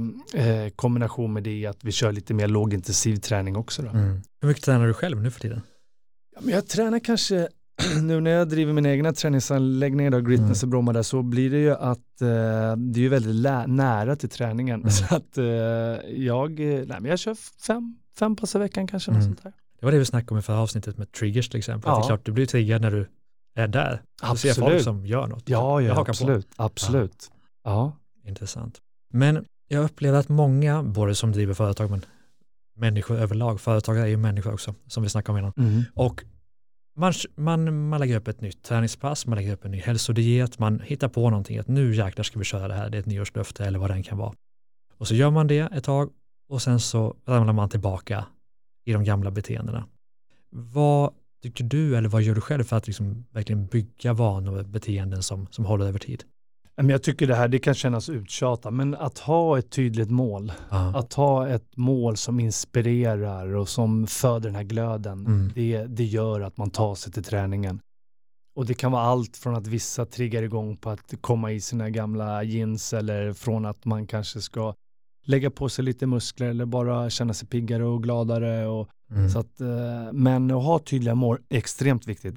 eh, 0.48 0.70
kombination 0.70 1.34
med 1.34 1.44
det 1.44 1.66
att 1.66 1.84
vi 1.84 1.92
kör 1.92 2.12
lite 2.12 2.34
mer 2.34 2.48
lågintensiv 2.48 3.16
träning 3.16 3.56
också. 3.56 3.82
Då. 3.82 3.90
Mm. 3.90 4.22
Hur 4.42 4.48
mycket 4.48 4.64
tränar 4.64 4.88
du 4.88 4.94
själv 4.94 5.22
nu 5.22 5.32
för 5.32 5.40
tiden? 5.40 5.62
Ja, 6.36 6.42
men 6.44 6.54
jag 6.54 6.68
tränar 6.68 7.00
kanske, 7.00 7.48
nu 8.02 8.20
när 8.22 8.32
jag 8.32 8.50
driver 8.50 8.74
mina 8.74 8.90
egna 8.90 9.14
träningsanläggningar, 9.14 10.12
då, 10.12 10.20
Gritness 10.20 10.64
Mm. 10.64 10.70
i 10.70 10.72
Bromma 10.72 10.94
där, 10.94 11.04
så 11.04 11.22
blir 11.22 11.50
det 11.52 11.58
ju 11.60 11.72
att 11.72 12.22
eh, 12.22 12.28
det 12.78 13.00
är 13.00 13.02
ju 13.02 13.10
väldigt 13.10 13.70
nära 13.70 14.16
till 14.16 14.30
träningen. 14.30 14.80
Mm. 14.80 14.92
Så 14.92 15.16
att 15.16 15.38
eh, 15.38 15.46
jag, 16.16 16.60
eh, 16.60 16.66
nej, 16.68 16.88
men 16.88 17.06
jag 17.06 17.20
kör 17.20 17.36
fem, 17.68 17.98
fem 18.20 18.36
pass 18.36 18.56
i 18.56 18.60
veckan 18.60 18.88
kanske. 18.88 19.12
Mm. 19.12 19.24
sånt 19.24 19.44
där. 19.44 19.54
Det 19.80 19.86
var 19.86 19.92
det 19.92 20.00
vi 20.00 20.06
snackade 20.06 20.32
om 20.32 20.38
i 20.40 20.42
förra 20.42 20.60
avsnittet 20.60 20.98
med 20.98 21.12
triggers 21.12 21.50
till 21.50 21.58
exempel. 21.58 21.90
Ja. 21.90 21.98
Det 22.00 22.04
är 22.06 22.08
klart, 22.08 22.26
du 22.26 22.32
blir 22.32 22.46
triggad 22.46 22.82
när 22.82 22.92
du 22.92 23.08
är 23.56 23.68
där. 23.68 24.02
Du 24.32 24.38
ser 24.38 24.54
folk 24.54 24.66
Absolut. 24.66 24.84
som 24.84 25.06
gör 25.06 25.28
något. 25.28 25.50
Ja, 25.50 25.82
ja 25.82 25.94
hakar 25.94 26.04
på. 26.06 26.12
absolut. 26.12 26.48
absolut. 26.56 27.32
Ja. 27.64 27.98
Intressant. 28.24 28.82
Men 29.14 29.46
jag 29.68 29.84
upplever 29.84 30.20
att 30.20 30.30
många, 30.30 30.84
både 30.84 31.16
som 31.16 31.32
driver 31.32 31.54
företag 31.54 31.90
men 31.90 32.06
människor 32.76 33.18
överlag, 33.18 33.62
företagare 33.62 34.06
är 34.06 34.10
ju 34.10 34.18
människor 34.18 34.54
också, 34.54 34.76
som 34.88 35.04
vi 35.04 35.10
snackade 35.10 35.32
om 35.32 35.38
innan. 35.40 35.54
Mm. 35.58 35.84
Och 35.94 36.24
man, 36.96 37.14
man, 37.36 37.90
man 37.90 38.00
lägger 38.00 38.16
upp 38.16 38.28
ett 38.28 38.42
nytt 38.42 38.64
träningspass, 38.64 39.26
man 39.26 39.38
lägger 39.38 39.54
upp 39.54 39.66
en 39.66 39.72
ny 39.72 39.80
hälsodiet, 39.80 40.60
man 40.60 40.80
hittar 40.80 41.10
på 41.10 41.30
någonting 41.30 41.58
att 41.58 41.68
nu 41.68 41.96
jäklar 41.96 42.24
ska 42.24 42.40
vi 42.40 42.46
köra 42.46 42.68
det 42.68 42.74
här, 42.74 42.90
det 42.90 42.98
är 42.98 43.00
ett 43.00 43.06
nyårslöfte 43.06 43.66
eller 43.66 43.80
vad 43.80 43.90
den 43.90 44.04
kan 44.04 44.18
vara. 44.18 44.34
Och 44.98 45.08
så 45.08 45.16
gör 45.16 45.32
man 45.32 45.48
det 45.48 45.60
ett 45.60 45.84
tag 45.84 46.10
och 46.50 46.62
sen 46.62 46.80
så 46.80 47.16
ramlar 47.26 47.54
man 47.54 47.70
tillbaka 47.70 48.26
i 48.86 48.94
de 48.94 49.04
gamla 49.04 49.32
beteendena. 49.32 49.86
Vad 50.50 51.14
tycker 51.42 51.64
du 51.64 51.98
eller 51.98 52.10
vad 52.10 52.22
gör 52.22 52.36
du 52.36 52.42
själv 52.42 52.64
för 52.64 52.78
att 52.78 52.88
liksom 52.88 53.26
verkligen 53.32 53.66
bygga 53.66 54.14
vanor 54.14 54.58
och 54.58 54.66
beteenden 54.66 55.24
som, 55.24 55.48
som 55.52 55.66
håller 55.66 55.86
över 55.86 56.00
tid? 56.00 56.24
Men 56.82 56.90
jag 56.90 57.04
tycker 57.04 57.28
det 57.28 57.36
här, 57.36 57.48
det 57.48 57.60
kan 57.60 57.74
kännas 57.74 58.10
uttjatat, 58.10 58.74
men 58.74 58.96
att 58.96 59.18
ha 59.20 59.58
ett 59.60 59.70
tydligt 59.72 60.10
mål, 60.12 60.52
Ja. 60.70 60.98
att 60.98 61.14
ha 61.14 61.48
ett 61.48 61.78
mål 61.78 62.18
som 62.18 62.40
inspirerar 62.40 63.56
och 63.56 63.70
som 63.70 64.08
föder 64.08 64.50
den 64.50 64.56
här 64.56 64.64
glöden, 64.64 65.26
Mm. 65.26 65.52
det, 65.56 65.86
det 65.86 66.04
gör 66.04 66.42
att 66.42 66.58
man 66.58 66.70
tar 66.70 66.96
sig 66.96 67.14
till 67.14 67.24
träningen. 67.24 67.80
Och 68.56 68.66
det 68.66 68.74
kan 68.74 68.92
vara 68.92 69.02
allt 69.04 69.38
från 69.38 69.56
att 69.56 69.68
vissa 69.68 70.06
triggar 70.06 70.44
igång 70.44 70.78
på 70.78 70.90
att 70.90 71.14
komma 71.22 71.52
i 71.52 71.62
sina 71.62 71.90
gamla 71.90 72.44
jeans 72.44 72.94
eller 72.94 73.34
från 73.34 73.66
att 73.66 73.86
man 73.86 74.08
kanske 74.08 74.42
ska 74.42 74.74
lägga 75.26 75.50
på 75.52 75.70
sig 75.70 75.86
lite 75.86 76.08
muskler 76.08 76.48
eller 76.50 76.66
bara 76.66 77.10
känna 77.10 77.34
sig 77.34 77.48
piggare 77.48 77.86
och 77.86 78.04
gladare. 78.04 78.68
Och, 78.68 78.90
Mm. 79.12 79.30
så 79.30 79.40
att, 79.40 79.62
eh, 79.62 80.12
men 80.14 80.52
att 80.52 80.64
ha 80.64 80.80
tydliga 80.80 81.16
mål 81.16 81.38
är 81.50 81.58
extremt 81.58 82.08
viktigt. 82.08 82.36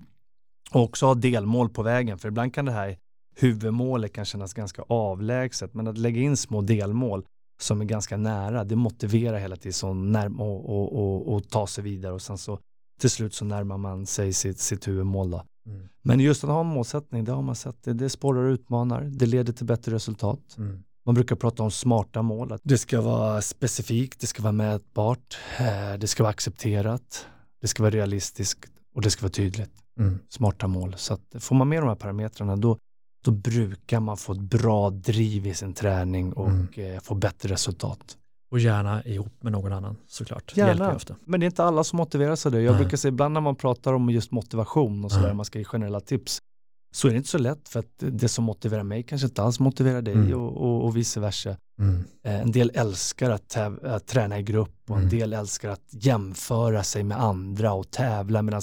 Och 0.73 0.83
också 0.83 1.07
ha 1.07 1.15
delmål 1.15 1.69
på 1.69 1.83
vägen, 1.83 2.19
för 2.19 2.29
ibland 2.29 2.55
kan 2.55 2.65
det 2.65 2.73
här 2.73 2.97
huvudmålet 3.35 4.13
kan 4.13 4.25
kännas 4.25 4.55
ganska 4.55 4.83
avlägset, 4.83 5.75
men 5.75 5.89
att 5.89 5.99
lägga 5.99 6.21
in 6.21 6.37
små 6.37 6.61
delmål 6.61 7.25
som 7.61 7.81
är 7.81 7.85
ganska 7.85 8.17
nära, 8.17 8.65
det 8.65 8.77
motiverar 8.77 9.39
hela 9.39 9.57
tiden 9.57 9.73
så 9.73 9.93
närm- 9.93 10.41
och, 10.41 10.71
och, 10.71 10.93
och, 10.93 11.35
och 11.35 11.49
ta 11.49 11.67
sig 11.67 11.85
vidare 11.85 12.13
och 12.13 12.23
sen 12.23 12.39
så 12.39 12.59
till 13.01 13.11
slut 13.11 13.35
så 13.35 13.45
närmar 13.45 13.79
man 13.79 14.07
sig 14.07 14.33
sitt, 14.33 14.59
sitt 14.59 14.89
huvudmål. 14.89 15.31
Då. 15.31 15.43
Mm. 15.67 15.89
Men 16.03 16.21
just 16.21 16.45
att 16.45 16.51
ha 16.51 16.61
en 16.61 16.67
målsättning, 16.67 17.25
det 17.25 17.33
har 17.33 17.43
man 17.43 17.55
sett, 17.55 17.83
det, 17.83 17.93
det 17.93 18.11
sporrar 18.11 18.43
och 18.45 18.53
utmanar, 18.53 19.03
det 19.03 19.27
leder 19.27 19.53
till 19.53 19.67
bättre 19.67 19.95
resultat. 19.95 20.55
Mm. 20.59 20.83
Man 21.07 21.15
brukar 21.15 21.37
prata 21.37 21.63
om 21.63 21.71
smarta 21.71 22.23
mål, 22.23 22.53
att 22.53 22.61
det 22.65 22.79
ska 22.79 23.01
vara 23.01 23.43
specifikt, 23.43 24.21
det 24.21 24.27
ska 24.27 24.43
vara 24.43 24.53
mätbart, 24.53 25.39
eh, 25.59 25.99
det 25.99 26.07
ska 26.07 26.23
vara 26.23 26.31
accepterat, 26.31 27.27
det 27.61 27.69
ska 27.69 27.83
vara 27.83 27.95
realistiskt 27.95 28.71
och 28.95 29.03
det 29.03 29.11
ska 29.11 29.23
vara 29.23 29.33
tydligt. 29.33 29.71
Mm. 29.99 30.19
Smarta 30.29 30.67
mål. 30.67 30.95
Så 30.97 31.15
att 31.15 31.21
får 31.39 31.55
man 31.55 31.69
med 31.69 31.83
de 31.83 31.89
här 31.89 31.97
parametrarna 31.97 32.57
då, 32.57 32.79
då 33.25 33.31
brukar 33.31 34.01
man 34.01 34.17
få 34.17 34.33
ett 34.33 34.41
bra 34.41 34.91
driv 34.91 35.47
i 35.47 35.55
sin 35.55 35.73
träning 35.75 36.33
och 36.33 36.49
Mm. 36.51 36.69
eh, 36.77 37.01
få 37.01 37.15
bättre 37.15 37.49
resultat. 37.53 38.17
Och 38.51 38.59
gärna 38.61 39.05
ihop 39.05 39.33
med 39.43 39.53
någon 39.53 39.73
annan 39.73 39.97
såklart. 40.07 40.53
Det 40.55 40.61
Gärna. 40.61 40.95
ofta. 40.95 41.17
Men 41.25 41.41
det 41.41 41.45
är 41.45 41.49
inte 41.49 41.65
alla 41.65 41.85
som 41.85 41.97
motiveras 41.97 42.47
av 42.47 42.53
det. 42.53 42.61
Jag 42.63 42.73
Nej. 42.73 42.81
brukar 42.83 42.97
säga 42.97 43.09
ibland 43.09 43.35
när 43.35 43.41
man 43.41 43.57
pratar 43.57 43.93
om 43.93 44.11
just 44.11 44.31
motivation 44.31 45.05
och 45.05 45.11
sådär, 45.13 45.27
Nej. 45.27 45.35
man 45.35 45.45
ska 45.45 45.59
ge 45.59 45.65
generella 45.65 46.01
tips, 46.01 46.39
så 46.95 47.09
är 47.09 47.13
det 47.13 47.17
inte 47.17 47.29
så 47.29 47.39
lätt 47.39 47.69
för 47.69 47.81
att 47.81 47.87
det 47.99 48.29
som 48.29 48.45
motiverar 48.45 48.83
mig 48.83 49.03
kanske 49.03 49.27
inte 49.27 49.43
alls 49.43 49.61
motiverar 49.61 50.03
dig 50.03 50.15
Mm. 50.15 50.41
och, 50.41 50.57
och, 50.57 50.85
och 50.85 50.97
vice 50.97 51.21
versa. 51.21 51.57
Mm. 51.79 52.05
Eh, 52.25 52.41
En 52.41 52.53
del 52.53 52.71
älskar 52.75 53.31
att, 53.31 53.57
att 53.83 54.07
träna 54.07 54.39
i 54.39 54.43
grupp 54.43 54.77
och 54.89 54.97
en 54.97 55.03
Mm. 55.03 55.19
del 55.19 55.33
älskar 55.33 55.69
att 55.69 55.83
jämföra 55.91 56.83
sig 56.83 57.03
med 57.05 57.21
andra 57.21 57.73
och 57.73 57.91
tävla 57.91 58.43
medan 58.43 58.63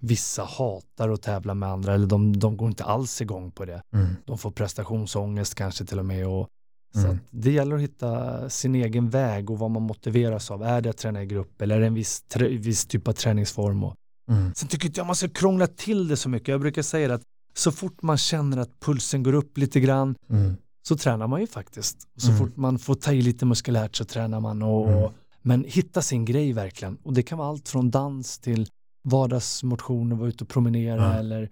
vissa 0.00 0.44
hatar 0.44 1.08
att 1.08 1.22
tävla 1.22 1.54
med 1.54 1.68
andra 1.68 1.94
eller 1.94 2.06
de, 2.06 2.38
de 2.38 2.56
går 2.56 2.68
inte 2.68 2.84
alls 2.84 3.20
igång 3.20 3.50
på 3.50 3.64
det. 3.64 3.82
Mm. 3.94 4.06
De 4.26 4.38
får 4.38 4.50
prestationsångest 4.50 5.54
kanske 5.54 5.84
till 5.84 5.98
och 5.98 6.06
med. 6.06 6.26
Och, 6.28 6.48
så 6.94 6.98
Mm. 7.00 7.10
att 7.10 7.18
det 7.30 7.50
gäller 7.52 7.76
att 7.76 7.82
hitta 7.82 8.50
sin 8.50 8.74
egen 8.74 9.10
väg 9.10 9.50
och 9.50 9.58
vad 9.58 9.70
man 9.70 9.82
motiveras 9.82 10.50
av. 10.50 10.62
Är 10.62 10.80
det 10.80 10.90
att 10.90 10.96
träna 10.96 11.22
i 11.22 11.26
grupp 11.26 11.62
eller 11.62 11.76
är 11.76 11.80
det 11.80 11.86
en 11.86 11.94
viss, 11.94 12.24
trä- 12.28 12.58
viss 12.58 12.86
typ 12.86 13.08
av 13.08 13.12
träningsform? 13.12 13.84
Och, 13.84 13.94
Mm. 14.30 14.54
Sen 14.54 14.68
tycker 14.68 14.86
inte 14.86 15.00
jag 15.00 15.06
man 15.06 15.16
ska 15.16 15.28
krångla 15.28 15.66
till 15.66 16.08
det 16.08 16.16
så 16.16 16.28
mycket. 16.28 16.48
Jag 16.48 16.60
brukar 16.60 16.82
säga 16.82 17.14
att 17.14 17.22
så 17.54 17.72
fort 17.72 18.02
man 18.02 18.18
känner 18.18 18.56
att 18.58 18.80
pulsen 18.80 19.22
går 19.22 19.32
upp 19.32 19.58
lite 19.58 19.80
grann 19.80 20.14
Mm. 20.30 20.56
så 20.88 20.96
tränar 20.96 21.26
man 21.26 21.40
ju 21.40 21.46
faktiskt. 21.46 21.96
Och 22.14 22.22
så 22.22 22.28
Mm. 22.30 22.38
fort 22.38 22.56
man 22.56 22.78
får 22.78 22.94
ta 22.94 23.12
i 23.12 23.22
lite 23.22 23.44
muskulärt 23.46 23.96
så 23.96 24.04
tränar 24.04 24.40
man. 24.40 24.62
Och, 24.62 24.88
Mm. 24.88 25.10
Men 25.42 25.64
hitta 25.68 26.02
sin 26.02 26.24
grej 26.24 26.52
verkligen. 26.52 26.96
Och 27.02 27.12
det 27.12 27.22
kan 27.22 27.38
vara 27.38 27.48
allt 27.48 27.68
från 27.68 27.90
dans 27.90 28.38
till 28.38 28.68
vardagsmotion 29.02 30.12
och 30.12 30.18
vara 30.18 30.28
ute 30.28 30.44
och 30.44 30.50
promenera 30.50 31.02
Ja. 31.02 31.14
eller, 31.14 31.48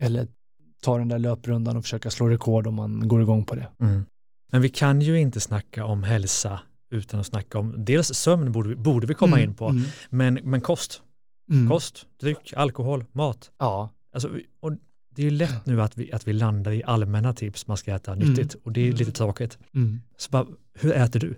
eller 0.00 0.28
ta 0.82 0.98
den 0.98 1.08
där 1.08 1.18
löprundan 1.18 1.76
och 1.76 1.82
försöka 1.84 2.10
slå 2.10 2.28
rekord 2.28 2.66
om 2.66 2.74
man 2.74 3.08
går 3.08 3.22
igång 3.22 3.44
på 3.44 3.54
det. 3.54 3.68
Mm. 3.80 4.04
Men 4.52 4.62
vi 4.62 4.68
kan 4.68 5.00
ju 5.00 5.20
inte 5.20 5.40
snacka 5.40 5.84
om 5.84 6.02
hälsa 6.02 6.60
utan 6.90 7.20
att 7.20 7.26
snacka 7.26 7.58
om, 7.58 7.74
dels 7.84 8.14
sömn 8.14 8.52
borde 8.52 8.68
vi, 8.68 8.76
borde 8.76 9.06
vi 9.06 9.14
komma 9.14 9.40
in 9.40 9.54
på, 9.54 9.68
Mm. 9.68 9.82
men, 10.10 10.34
men 10.34 10.60
kost, 10.60 11.02
Mm. 11.50 11.68
kost, 11.70 12.06
dryck, 12.20 12.52
alkohol, 12.56 13.04
mat. 13.12 13.50
Ja. 13.58 13.90
Alltså, 14.14 14.30
och 14.60 14.72
det 15.14 15.22
är 15.22 15.24
ju 15.24 15.30
lätt 15.30 15.66
nu 15.66 15.82
att 15.82 15.98
vi, 15.98 16.12
att 16.12 16.28
vi 16.28 16.32
landar 16.32 16.72
i 16.72 16.82
allmänna 16.84 17.32
tips, 17.34 17.66
man 17.66 17.76
ska 17.76 17.94
äta 17.94 18.14
nyttigt 18.14 18.54
och 18.54 18.72
det 18.72 18.88
är 18.88 18.92
lite 18.92 19.12
tråkigt. 19.12 19.58
Mm. 19.74 20.00
Så 20.16 20.30
bara, 20.30 20.46
hur 20.74 20.92
äter 20.92 21.20
du? 21.20 21.34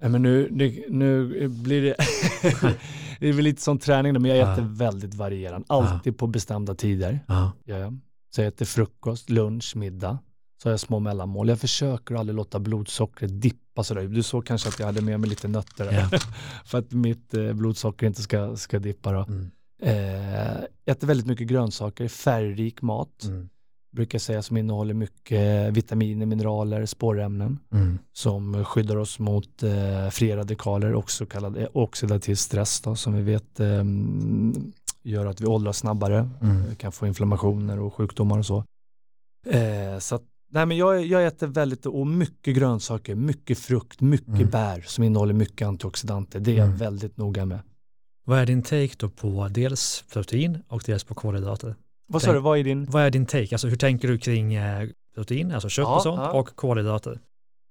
Ja, 0.00 0.08
men 0.08 0.22
nu, 0.22 0.48
nu, 0.50 0.84
nu 0.88 1.48
blir 1.48 1.82
det, 1.82 1.94
det 3.20 3.28
är 3.28 3.32
väl 3.32 3.44
lite 3.44 3.62
som 3.62 3.78
träning 3.78 4.14
då, 4.14 4.20
men 4.20 4.30
jag 4.30 4.38
Ja. 4.48 4.52
äter 4.52 4.62
väldigt 4.62 5.14
varierande. 5.14 5.66
Alltid 5.68 6.18
på 6.18 6.26
bestämda 6.26 6.74
tider. 6.74 7.20
Ja. 7.28 7.52
jag. 7.64 7.98
Så 8.34 8.40
jag 8.40 8.48
äter 8.48 8.64
frukost, 8.64 9.30
lunch, 9.30 9.72
middag. 9.76 10.18
Så 10.62 10.68
har 10.68 10.72
jag 10.72 10.80
små 10.80 10.98
mellanmål. 11.00 11.48
Jag 11.48 11.60
försöker 11.60 12.14
aldrig 12.14 12.36
låta 12.36 12.58
blodsockret 12.58 13.40
dippa 13.42 13.84
sådär. 13.84 14.02
Du 14.02 14.22
såg 14.22 14.46
kanske 14.46 14.68
att 14.68 14.78
jag 14.78 14.86
hade 14.86 15.00
med 15.00 15.20
mig 15.20 15.30
lite 15.30 15.48
nötter. 15.48 15.92
Ja. 16.12 16.18
för 16.64 16.78
att 16.78 16.92
mitt 16.92 17.34
eh, 17.34 17.52
blodsocker 17.52 18.06
inte 18.06 18.22
ska, 18.22 18.56
ska 18.56 18.78
dippa. 18.78 19.12
Då. 19.12 19.24
Mm. 19.28 19.50
Eh, 19.82 20.56
äter 20.86 21.06
väldigt 21.06 21.26
mycket 21.26 21.46
grönsaker, 21.46 22.08
färgrik 22.08 22.82
mat. 22.82 23.24
Mm. 23.24 23.48
Brukar 23.92 24.18
säga 24.18 24.42
som 24.42 24.56
innehåller 24.56 24.94
mycket 24.94 25.72
vitaminer, 25.72 26.26
mineraler, 26.26 26.86
spårämnen. 26.86 27.58
Mm. 27.72 27.98
Som 28.12 28.64
skyddar 28.64 28.96
oss 28.96 29.18
mot 29.18 29.62
eh, 29.62 30.10
fria 30.10 30.36
radikaler 30.36 30.94
och 30.94 31.10
så 31.10 31.26
kallad 31.26 31.56
eh, 31.56 31.66
oxidativ 31.72 32.34
stress 32.34 32.80
då, 32.80 32.96
som 32.96 33.14
vi 33.14 33.22
vet 33.22 33.60
eh, 33.60 33.84
gör 35.02 35.26
att 35.26 35.40
vi 35.40 35.46
åldras 35.46 35.78
snabbare. 35.78 36.30
Mm. 36.42 36.64
Vi 36.68 36.76
kan 36.76 36.92
få 36.92 37.06
inflammationer 37.06 37.80
och 37.80 37.94
sjukdomar 37.94 38.38
och 38.38 38.46
så. 38.46 38.64
Eh, 39.46 39.98
så 39.98 40.14
att, 40.14 40.22
nej 40.50 40.66
men 40.66 40.76
jag, 40.76 41.06
jag 41.06 41.26
äter 41.26 41.46
väldigt, 41.46 41.86
och 41.86 42.06
mycket 42.06 42.56
grönsaker, 42.56 43.14
mycket 43.14 43.58
frukt, 43.58 44.00
mycket 44.00 44.28
Mm. 44.28 44.50
bär 44.50 44.80
som 44.86 45.04
innehåller 45.04 45.34
mycket 45.34 45.68
antioxidanter. 45.68 46.40
Det 46.40 46.50
är 46.52 46.56
jag 46.56 46.66
Mm. 46.66 46.78
väldigt 46.78 47.16
noga 47.16 47.44
med. 47.46 47.58
Vad 48.24 48.38
är 48.38 48.46
din 48.46 48.62
take 48.62 48.90
då 48.98 49.08
på 49.08 49.48
dels 49.48 50.04
protein 50.12 50.58
och 50.68 50.82
dels 50.86 51.04
på 51.04 51.14
kolhydrater? 51.14 51.74
Vad 52.12 52.22
sa 52.22 52.32
du, 52.32 52.38
vad 52.38 52.58
är 52.58 52.64
din? 52.64 52.86
Vad 52.90 53.02
är 53.02 53.10
din 53.10 53.26
take? 53.26 53.48
Alltså 53.54 53.68
hur 53.68 53.76
tänker 53.76 54.08
du 54.08 54.18
kring 54.18 54.54
eh, 54.54 54.88
protein, 55.14 55.52
alltså 55.52 55.68
kött 55.68 55.82
Ja, 55.82 55.96
och 55.96 56.02
sånt 56.02 56.20
ja. 56.20 56.30
och 56.32 56.48
kolhydrater? 56.56 57.20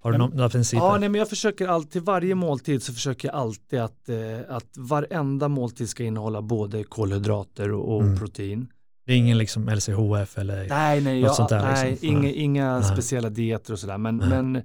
Har 0.02 0.12
du 0.12 0.17
Men- 0.17 0.30
några, 0.30 0.49
principer? 0.49 0.84
Ja, 0.86 0.97
nej, 0.97 1.10
men 1.10 1.19
jag 1.19 1.30
försöker 1.30 1.67
alltid, 1.67 2.04
varje 2.04 2.36
måltid 2.36 2.84
så 2.84 2.93
försöker 2.93 3.28
jag 3.28 3.36
alltid 3.36 3.80
att, 3.80 4.10
eh, 4.10 4.17
att 4.56 4.78
varenda 4.78 5.47
måltid 5.47 5.89
ska 5.89 6.04
innehålla 6.04 6.41
både 6.41 6.84
kolhydrater 6.84 7.71
och, 7.71 8.02
Mm. 8.04 8.17
protein. 8.19 8.67
Det 9.06 9.13
är 9.13 9.17
ingen 9.17 9.38
liksom 9.38 9.69
LCHF 9.69 10.38
eller? 10.38 10.67
Nej, 10.69 11.02
nej, 11.02 11.21
Något 11.21 11.28
jag, 11.28 11.36
sånt 11.36 11.49
där 11.49 11.62
nej 11.71 11.91
liksom. 11.91 12.10
inga, 12.10 12.30
inga 12.30 12.84
speciella 12.84 13.30
dieter 13.30 13.73
och 13.73 13.80
sådär. 13.80 13.97
Men, 13.97 14.17
men, 14.17 14.62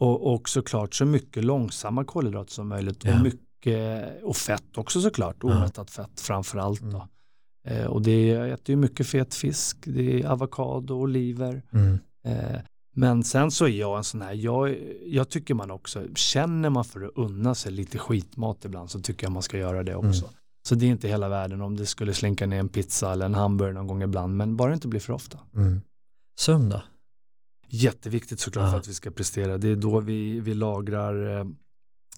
och, 0.00 0.34
och 0.34 0.48
såklart 0.48 0.94
så 0.94 1.04
mycket 1.04 1.44
långsamma 1.44 2.04
kolhydrater 2.04 2.52
som 2.52 2.68
möjligt 2.68 3.04
Ja. 3.04 3.14
och 3.14 3.20
mycket 3.22 4.22
och 4.24 4.36
fett 4.36 4.78
också 4.78 5.00
såklart, 5.00 5.44
omättat 5.44 5.90
fett 5.90 6.20
framför 6.20 6.58
allt. 6.58 6.80
Då. 6.80 7.08
Eh, 7.70 7.86
och 7.86 8.02
det 8.02 8.30
är, 8.30 8.38
jag 8.38 8.48
äter 8.50 8.70
ju 8.72 8.76
mycket 8.76 9.06
fet 9.06 9.34
fisk, 9.34 9.76
det 9.84 10.22
är 10.22 10.26
avokado, 10.26 10.94
oliver. 10.94 11.62
Mm. 11.72 11.98
Eh, 12.24 12.60
men 12.94 13.24
sen 13.24 13.50
så 13.50 13.64
är 13.64 13.68
jag 13.80 13.98
en 13.98 14.04
sån 14.04 14.22
här, 14.22 14.32
jag, 14.32 14.76
jag 15.06 15.28
tycker 15.28 15.54
man 15.54 15.70
också, 15.70 16.02
känner 16.14 16.70
man 16.70 16.84
för 16.84 17.00
att 17.04 17.12
unna 17.16 17.54
sig 17.54 17.72
lite 17.72 17.98
skitmat 17.98 18.64
ibland 18.64 18.90
så 18.90 19.00
tycker 19.00 19.26
jag 19.26 19.32
man 19.32 19.42
ska 19.42 19.58
göra 19.58 19.82
det 19.82 19.94
också. 19.94 20.24
Mm. 20.24 20.34
Så 20.68 20.74
det 20.74 20.86
är 20.86 20.90
inte 20.90 21.08
hela 21.08 21.28
världen 21.28 21.60
om 21.60 21.76
det 21.76 21.86
skulle 21.86 22.14
slinka 22.14 22.46
ner 22.46 22.58
en 22.58 22.68
pizza 22.68 23.12
eller 23.12 23.26
en 23.26 23.34
hamburgare 23.34 23.74
någon 23.74 23.86
gång 23.86 24.02
ibland, 24.02 24.36
men 24.36 24.56
bara 24.56 24.68
det 24.68 24.74
inte 24.74 24.88
blir 24.88 25.00
för 25.00 25.12
ofta. 25.12 25.38
Mm. 25.54 25.80
Sömn 26.38 26.68
då? 26.68 26.82
Jätteviktigt 27.68 28.40
såklart 28.40 28.64
Ja. 28.64 28.70
för 28.70 28.78
att 28.78 28.88
vi 28.88 28.94
ska 28.94 29.10
prestera. 29.10 29.58
Det 29.58 29.68
är 29.68 29.76
då 29.76 30.00
vi, 30.00 30.40
vi 30.40 30.54
lagrar 30.54 31.38
eh, 31.38 31.46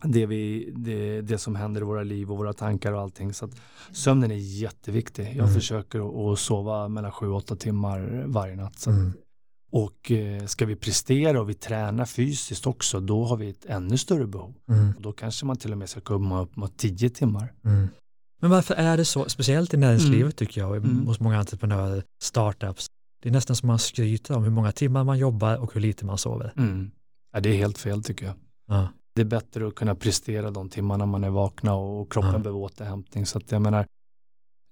det, 0.05 0.27
vi, 0.27 0.73
det, 0.77 1.21
det 1.21 1.39
som 1.39 1.55
händer 1.57 1.81
i 1.81 1.85
våra 1.85 2.03
liv 2.03 2.31
och 2.31 2.39
våra 2.39 2.53
tankar 2.53 2.93
och 2.93 3.01
allting. 3.01 3.35
Så 3.35 3.49
sömnen 3.93 4.31
är 4.31 4.35
jätteviktig. 4.63 5.25
Jag 5.27 5.37
Mm. 5.37 5.55
försöker 5.55 6.33
att, 6.33 6.39
sova 6.39 6.89
mellan 6.89 7.11
7-8 7.13 7.57
timmar 7.57 8.25
varje 8.27 8.57
natt. 8.57 8.79
Så 8.79 8.91
Mm. 8.91 9.13
Och 9.73 10.11
eh, 10.11 10.47
ska 10.47 10.67
vi 10.67 10.77
prestera 10.77 11.41
och 11.41 11.49
vi 11.51 11.55
tränar 11.55 12.05
fysiskt 12.05 12.67
också, 12.67 13.01
då 13.01 13.25
har 13.25 13.37
vi 13.37 13.51
ett 13.51 13.67
ännu 13.67 13.99
större 13.99 14.27
behov. 14.27 14.55
Mm. 14.69 14.93
Då 14.99 15.13
kanske 15.13 15.47
man 15.47 15.57
till 15.57 15.73
och 15.73 15.79
med 15.79 15.89
ska 15.89 16.01
komma 16.01 16.41
upp 16.43 16.57
mot 16.57 16.77
10 16.77 17.11
timmar. 17.11 17.53
Mm. 17.65 17.89
Men 18.41 18.51
varför 18.51 18.75
är 18.75 18.97
det 18.97 19.05
så, 19.05 19.29
speciellt 19.29 19.75
i 19.75 19.77
näringslivet 19.77 20.21
Mm. 20.23 20.33
tycker 20.33 20.61
jag, 20.61 20.77
Mm. 20.77 21.07
hos 21.07 21.21
många 21.21 21.39
entreprenörer, 21.39 22.03
startups, 22.23 22.87
det 23.23 23.29
är 23.29 23.33
nästan 23.33 23.57
som 23.57 23.67
man 23.67 23.79
skryter 23.79 24.37
om 24.37 24.43
hur 24.45 24.51
många 24.51 24.73
timmar 24.73 25.05
man 25.05 25.19
jobbar 25.19 25.57
och 25.57 25.75
hur 25.75 25.81
lite 25.81 26.05
man 26.05 26.19
sover. 26.19 26.53
Ja, 27.33 27.41
det 27.41 27.49
är 27.49 27.55
helt 27.57 27.79
fel 27.79 28.03
tycker 28.03 28.27
jag. 28.27 28.35
Ja. 28.69 28.89
Det 29.15 29.21
är 29.21 29.25
bättre 29.27 29.67
att 29.69 29.75
kunna 29.75 29.95
prestera 29.95 30.51
de 30.51 30.69
timmarna 30.69 31.07
man 31.07 31.25
är 31.25 31.31
vakna 31.31 31.75
och 31.75 32.13
kroppen 32.13 32.33
Ja. 32.33 32.39
behöver 32.39 32.59
återhämtning. 32.61 33.27
Så 33.27 33.39
att 33.39 33.53
jag 33.53 33.63
menar, 33.63 33.87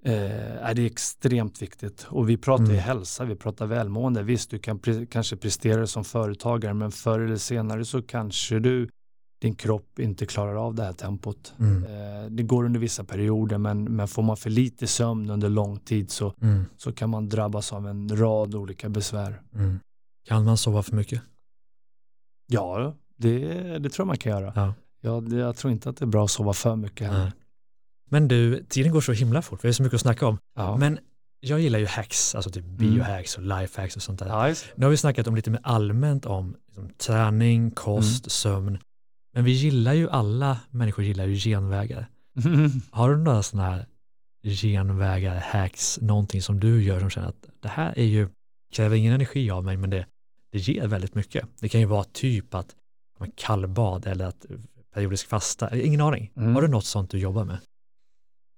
eh, 0.04 0.64
är 0.66 0.74
det 0.74 0.82
är 0.82 0.86
extremt 0.86 1.62
viktigt. 1.62 2.06
Och 2.10 2.28
vi 2.30 2.36
pratar 2.36 2.64
ju 2.64 2.70
Mm. 2.70 2.82
hälsa, 2.82 3.24
vi 3.24 3.36
pratar 3.36 3.66
välmående. 3.66 4.22
Visst, 4.22 4.50
du 4.50 4.58
kan 4.58 4.78
pre- 4.80 5.06
kanske 5.06 5.36
prestera 5.36 5.86
som 5.86 6.04
företagare, 6.04 6.74
men 6.74 6.90
förr 6.90 7.20
eller 7.20 7.36
senare 7.36 7.84
så 7.84 8.02
kanske 8.02 8.58
du, 8.58 8.88
din 9.40 9.54
kropp 9.54 9.98
inte 9.98 10.26
klarar 10.26 10.54
av 10.66 10.74
det 10.74 10.82
här 10.84 10.92
tempot. 10.92 11.54
Mm. 11.58 11.84
Eh, 11.84 12.30
det 12.30 12.42
går 12.42 12.64
under 12.64 12.80
vissa 12.80 13.04
perioder, 13.04 13.58
men, 13.58 13.84
men 13.84 14.08
får 14.08 14.22
man 14.22 14.36
för 14.36 14.50
lite 14.50 14.86
sömn 14.86 15.30
under 15.30 15.48
lång 15.48 15.78
tid 15.78 16.10
så, 16.10 16.34
Mm. 16.40 16.64
så 16.76 16.92
kan 16.92 17.10
man 17.10 17.28
drabbas 17.28 17.72
av 17.72 17.86
en 17.88 18.16
rad 18.18 18.54
olika 18.54 18.88
besvär. 18.88 19.42
Mm. 19.54 19.78
Kan 20.28 20.44
man 20.44 20.56
sova 20.56 20.82
för 20.82 20.96
mycket? 20.96 21.22
Ja, 22.46 22.94
det, 23.18 23.38
det 23.78 23.90
tror 23.90 24.04
jag 24.04 24.06
man 24.06 24.16
kan 24.18 24.32
göra. 24.32 24.52
Ja. 24.56 24.74
Ja, 25.00 25.20
det, 25.20 25.36
jag 25.36 25.56
tror 25.56 25.72
inte 25.72 25.90
att 25.90 25.96
det 25.96 26.04
är 26.04 26.06
bra 26.06 26.24
att 26.24 26.30
sova 26.30 26.52
för 26.52 26.76
mycket 26.76 27.06
heller. 27.06 27.32
Men 28.10 28.28
du, 28.28 28.64
tiden 28.68 28.92
går 28.92 29.00
så 29.00 29.12
himla 29.12 29.42
fort, 29.42 29.64
vi 29.64 29.68
har 29.68 29.72
så 29.72 29.82
mycket 29.82 29.94
att 29.94 30.00
snacka 30.00 30.26
om. 30.26 30.38
Ja. 30.56 30.76
Men 30.76 30.98
jag 31.40 31.60
gillar 31.60 31.78
ju 31.78 31.86
hacks, 31.86 32.34
alltså 32.34 32.50
typ 32.50 32.64
biohacks 32.64 33.36
och 33.36 33.42
lifehacks 33.42 33.96
och 33.96 34.02
sånt 34.02 34.18
där. 34.18 34.48
just. 34.48 34.66
Nu 34.76 34.86
har 34.86 34.90
vi 34.90 34.96
snackat 34.96 35.26
om 35.26 35.36
lite 35.36 35.50
mer 35.50 35.60
allmänt 35.62 36.26
om 36.26 36.56
liksom, 36.66 36.88
träning, 36.98 37.70
kost, 37.70 38.24
Mm. 38.24 38.30
sömn. 38.30 38.78
Men 39.32 39.44
vi 39.44 39.50
gillar 39.52 39.92
ju, 39.92 40.10
alla 40.10 40.60
människor 40.70 41.04
gillar 41.04 41.26
ju 41.26 41.34
genvägar. 41.36 42.08
Har 42.90 43.10
du 43.10 43.16
några 43.16 43.42
sådana 43.42 43.70
här 43.70 43.86
genvägar, 44.42 45.36
hacks, 45.40 45.98
någonting 46.02 46.42
som 46.42 46.60
du 46.60 46.82
gör 46.82 47.00
som 47.00 47.10
känner 47.10 47.28
att 47.28 47.48
det 47.60 47.68
här 47.68 47.98
är 47.98 48.04
ju, 48.04 48.28
kräver 48.72 48.96
ingen 48.96 49.12
energi 49.14 49.50
av 49.50 49.64
mig 49.64 49.76
men 49.76 49.90
det, 49.90 50.06
det 50.52 50.58
ger 50.58 50.86
väldigt 50.86 51.14
mycket. 51.14 51.48
Det 51.60 51.68
kan 51.68 51.80
ju 51.80 51.86
vara 51.86 52.04
typ 52.04 52.54
att 52.54 52.74
kallbad 53.36 54.06
eller 54.06 54.24
att 54.24 54.46
periodisk 54.94 55.28
fasta, 55.28 55.76
ingen 55.76 56.00
aning. 56.00 56.32
Mm. 56.36 56.54
Har 56.54 56.62
du 56.62 56.68
något 56.68 56.84
sånt 56.84 57.10
du 57.10 57.18
jobbar 57.18 57.44
med? 57.44 57.58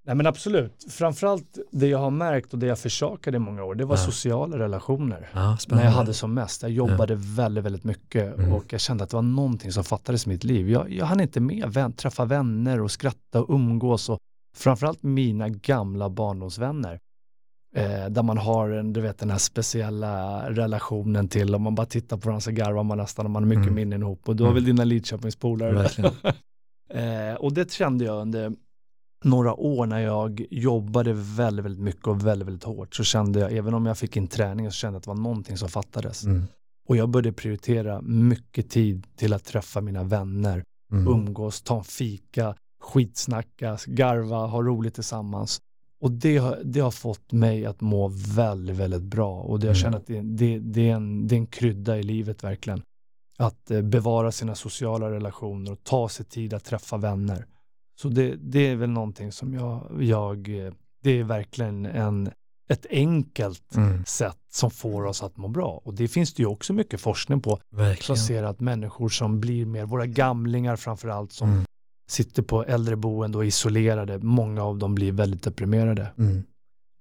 Nej 0.07 0.15
men 0.17 0.27
absolut. 0.27 0.87
Framförallt 0.91 1.59
det 1.73 1.87
jag 1.87 1.99
har 1.99 2.11
märkt 2.11 2.53
och 2.53 2.59
det 2.59 2.67
jag 2.67 2.79
försakade 2.79 3.37
i 3.37 3.41
många 3.41 3.65
år, 3.65 3.75
det 3.75 3.85
var 3.85 3.97
Ja. 3.97 4.03
sociala 4.05 4.59
relationer. 4.59 5.31
Ja, 5.35 5.59
När 5.69 5.85
jag 5.85 5.91
hade 5.91 6.15
som 6.15 6.35
mest. 6.35 6.63
Jag 6.63 6.71
jobbade 6.71 7.15
väldigt, 7.17 7.65
väldigt 7.65 7.85
mycket 7.85 8.35
Mm. 8.39 8.53
och 8.53 8.73
jag 8.73 8.81
kände 8.81 9.05
att 9.05 9.11
det 9.11 9.17
var 9.17 9.23
någonting 9.23 9.73
som 9.73 9.85
fattades 9.85 10.27
i 10.27 10.29
mitt 10.29 10.45
liv. 10.45 10.71
Jag, 10.71 10.91
jag 10.93 11.07
hann 11.07 11.21
inte 11.21 11.41
med 11.41 11.73
vän, 11.73 11.93
träffa 11.93 12.25
vänner 12.25 12.81
och 12.81 12.91
skratta 12.91 13.43
och 13.43 13.55
umgås 13.55 14.09
och 14.09 14.19
framförallt 14.57 15.03
mina 15.03 15.49
gamla 15.49 16.09
barndomsvänner. 16.11 16.99
Eh, 17.77 18.07
där 18.11 18.23
man 18.23 18.39
har 18.39 18.71
en, 18.71 18.93
du 18.93 19.01
vet, 19.01 19.19
den 19.19 19.31
här 19.31 19.39
speciella 19.39 20.45
relationen 20.51 21.29
till, 21.29 21.55
om 21.55 21.63
man 21.63 21.75
bara 21.75 21.87
tittar 21.87 22.17
på 22.17 22.27
varandra 22.27 22.41
så 22.41 22.51
garvar 22.51 22.83
man 22.83 22.99
nästan 22.99 23.27
och 23.27 23.31
man 23.31 23.43
har 23.43 23.49
mycket 23.49 23.63
Mm. 23.63 23.75
minnen 23.75 24.03
ihop. 24.03 24.29
Och 24.29 24.37
du 24.37 24.43
har 24.43 24.51
Mm. 24.51 24.55
väl 24.55 24.65
dina 24.65 24.85
Lidköpingspolare. 24.85 25.91
Eh, 26.93 27.35
och 27.35 27.53
det 27.53 27.73
kände 27.73 28.05
jag 28.05 28.21
under 28.21 28.53
några 29.25 29.55
år 29.55 29.87
när 29.87 29.99
jag 30.01 30.47
jobbade 30.51 31.13
väldigt, 31.13 31.65
väldigt 31.65 31.83
mycket 31.85 32.07
och 32.07 32.27
väldigt, 32.27 32.49
väldigt 32.49 32.65
hårt 32.65 32.95
så 32.95 33.05
kände 33.05 33.41
jag, 33.41 33.53
även 33.53 33.75
om 33.75 33.87
jag 33.87 33.99
fick 33.99 34.17
in 34.17 34.27
träning 34.29 34.67
så 34.71 34.73
kände 34.75 34.95
jag 34.95 34.99
att 34.99 35.05
det 35.05 35.11
var 35.11 35.17
någonting 35.17 35.57
som 35.57 35.69
fattades. 35.69 36.25
Mm. 36.25 36.45
Och 36.89 36.97
jag 36.97 37.09
började 37.09 37.33
prioritera 37.33 38.01
mycket 38.03 38.71
tid 38.71 39.07
till 39.17 39.33
att 39.33 39.45
träffa 39.45 39.81
mina 39.81 40.05
vänner, 40.05 40.65
Mm. 40.93 41.09
umgås, 41.13 41.63
ta 41.63 41.79
en 41.79 41.85
fika, 41.85 42.55
skitsnacka, 42.83 43.79
garva, 43.87 44.47
ha 44.47 44.63
roligt 44.63 44.95
tillsammans. 44.95 45.61
Och 46.01 46.11
det 46.11 46.37
har, 46.37 46.59
det 46.65 46.81
har 46.81 46.91
fått 46.91 47.33
mig 47.33 47.67
att 47.67 47.81
må 47.81 48.09
väldigt, 48.35 48.77
väldigt 48.77 49.03
bra. 49.03 49.41
Och 49.41 49.61
det, 49.61 49.67
jag 49.67 49.77
Mm. 49.77 49.83
känner 49.83 49.97
att 49.99 50.07
det, 50.07 50.21
det, 50.21 50.59
det, 50.59 50.91
är 50.91 50.95
en, 50.95 51.27
det 51.27 51.35
är 51.35 51.37
en 51.37 51.47
krydda 51.47 51.99
i 51.99 52.03
livet 52.03 52.45
verkligen. 52.45 52.83
Att 53.39 53.71
eh, 53.71 53.83
bevara 53.83 54.33
sina 54.33 54.55
sociala 54.55 55.11
relationer 55.11 55.73
och 55.73 55.85
ta 55.85 56.09
sig 56.09 56.27
tid 56.27 56.55
att 56.55 56.65
träffa 56.65 56.97
vänner. 56.97 57.47
Så 58.01 58.09
det, 58.09 58.37
det 58.37 58.59
är 58.69 58.77
väl 58.77 58.91
någonting 58.91 59.33
som 59.33 59.55
jag, 59.55 60.03
jag 60.03 60.67
eh, 60.67 60.73
det 61.03 61.11
är 61.11 61.25
verkligen 61.25 61.87
en, 61.87 62.31
ett 62.69 62.87
enkelt 62.91 63.77
Mm. 63.77 64.05
sätt 64.05 64.39
som 64.53 64.71
får 64.71 65.05
oss 65.05 65.23
att 65.23 65.37
må 65.37 65.49
bra. 65.49 65.81
Och 65.85 65.95
det 65.95 66.09
finns 66.09 66.35
det 66.35 66.43
ju 66.43 66.47
också 66.47 66.73
mycket 66.73 67.01
forskning 67.01 67.41
på 67.41 67.61
Verkligen. 67.71 68.45
att 68.45 68.61
människor 68.61 69.09
som 69.09 69.41
blir 69.41 69.67
mer, 69.67 69.85
våra 69.85 70.07
gamlingar 70.07 70.77
framförallt 70.77 71.33
som 71.33 71.51
Mm. 71.53 71.65
Sitter 72.11 72.43
på 72.43 72.65
äldreboende 72.65 73.39
och 73.39 73.47
isolerade, 73.47 74.19
många 74.19 74.63
av 74.63 74.79
dem 74.79 74.95
blir 74.95 75.13
väldigt 75.13 75.43
deprimerade. 75.43 76.13
Mm. 76.19 76.43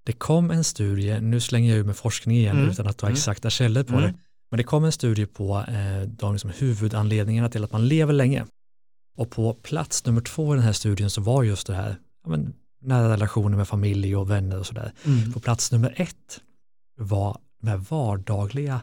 Det 0.06 0.12
kom 0.14 0.52
en 0.52 0.64
studie, 0.64 1.20
nu 1.22 1.40
slänger 1.40 1.70
jag 1.70 1.80
ur 1.80 1.84
med 1.84 1.96
forskning 1.96 2.38
igen 2.38 2.58
Mm. 2.58 2.70
utan 2.70 2.88
att 2.88 2.98
ta 2.98 3.06
Mm. 3.08 3.14
exakta 3.14 3.50
källor 3.50 3.84
på 3.84 3.94
Mm. 3.94 4.04
det, 4.04 4.14
men 4.52 4.58
det 4.58 4.64
kom 4.64 4.84
en 4.84 4.92
studie 4.92 5.26
på 5.26 5.58
eh, 5.68 6.02
de 6.10 6.34
liksom 6.34 6.52
huvudanledningarna 6.58 7.50
till 7.50 7.64
att 7.64 7.72
man 7.72 7.88
lever 7.88 8.14
länge. 8.14 8.46
Och 9.18 9.30
på 9.32 9.54
plats 9.54 10.06
nummer 10.06 10.22
två 10.22 10.54
i 10.54 10.58
den 10.58 10.66
här 10.66 10.74
studien 10.74 11.10
så 11.10 11.22
var 11.22 11.44
just 11.44 11.68
det 11.68 11.76
här, 11.76 11.96
ja, 12.24 12.30
men, 12.30 12.54
nära 12.82 13.10
relationer 13.14 13.58
med 13.58 13.68
familj 13.68 14.16
och 14.16 14.30
vänner 14.32 14.60
och 14.60 14.66
sådär. 14.66 14.92
På 15.34 15.40
plats 15.40 15.72
nummer 15.72 15.94
ett 15.98 16.42
var 16.98 17.38
de 17.62 17.68
här 17.68 17.78
vardagliga 17.90 18.82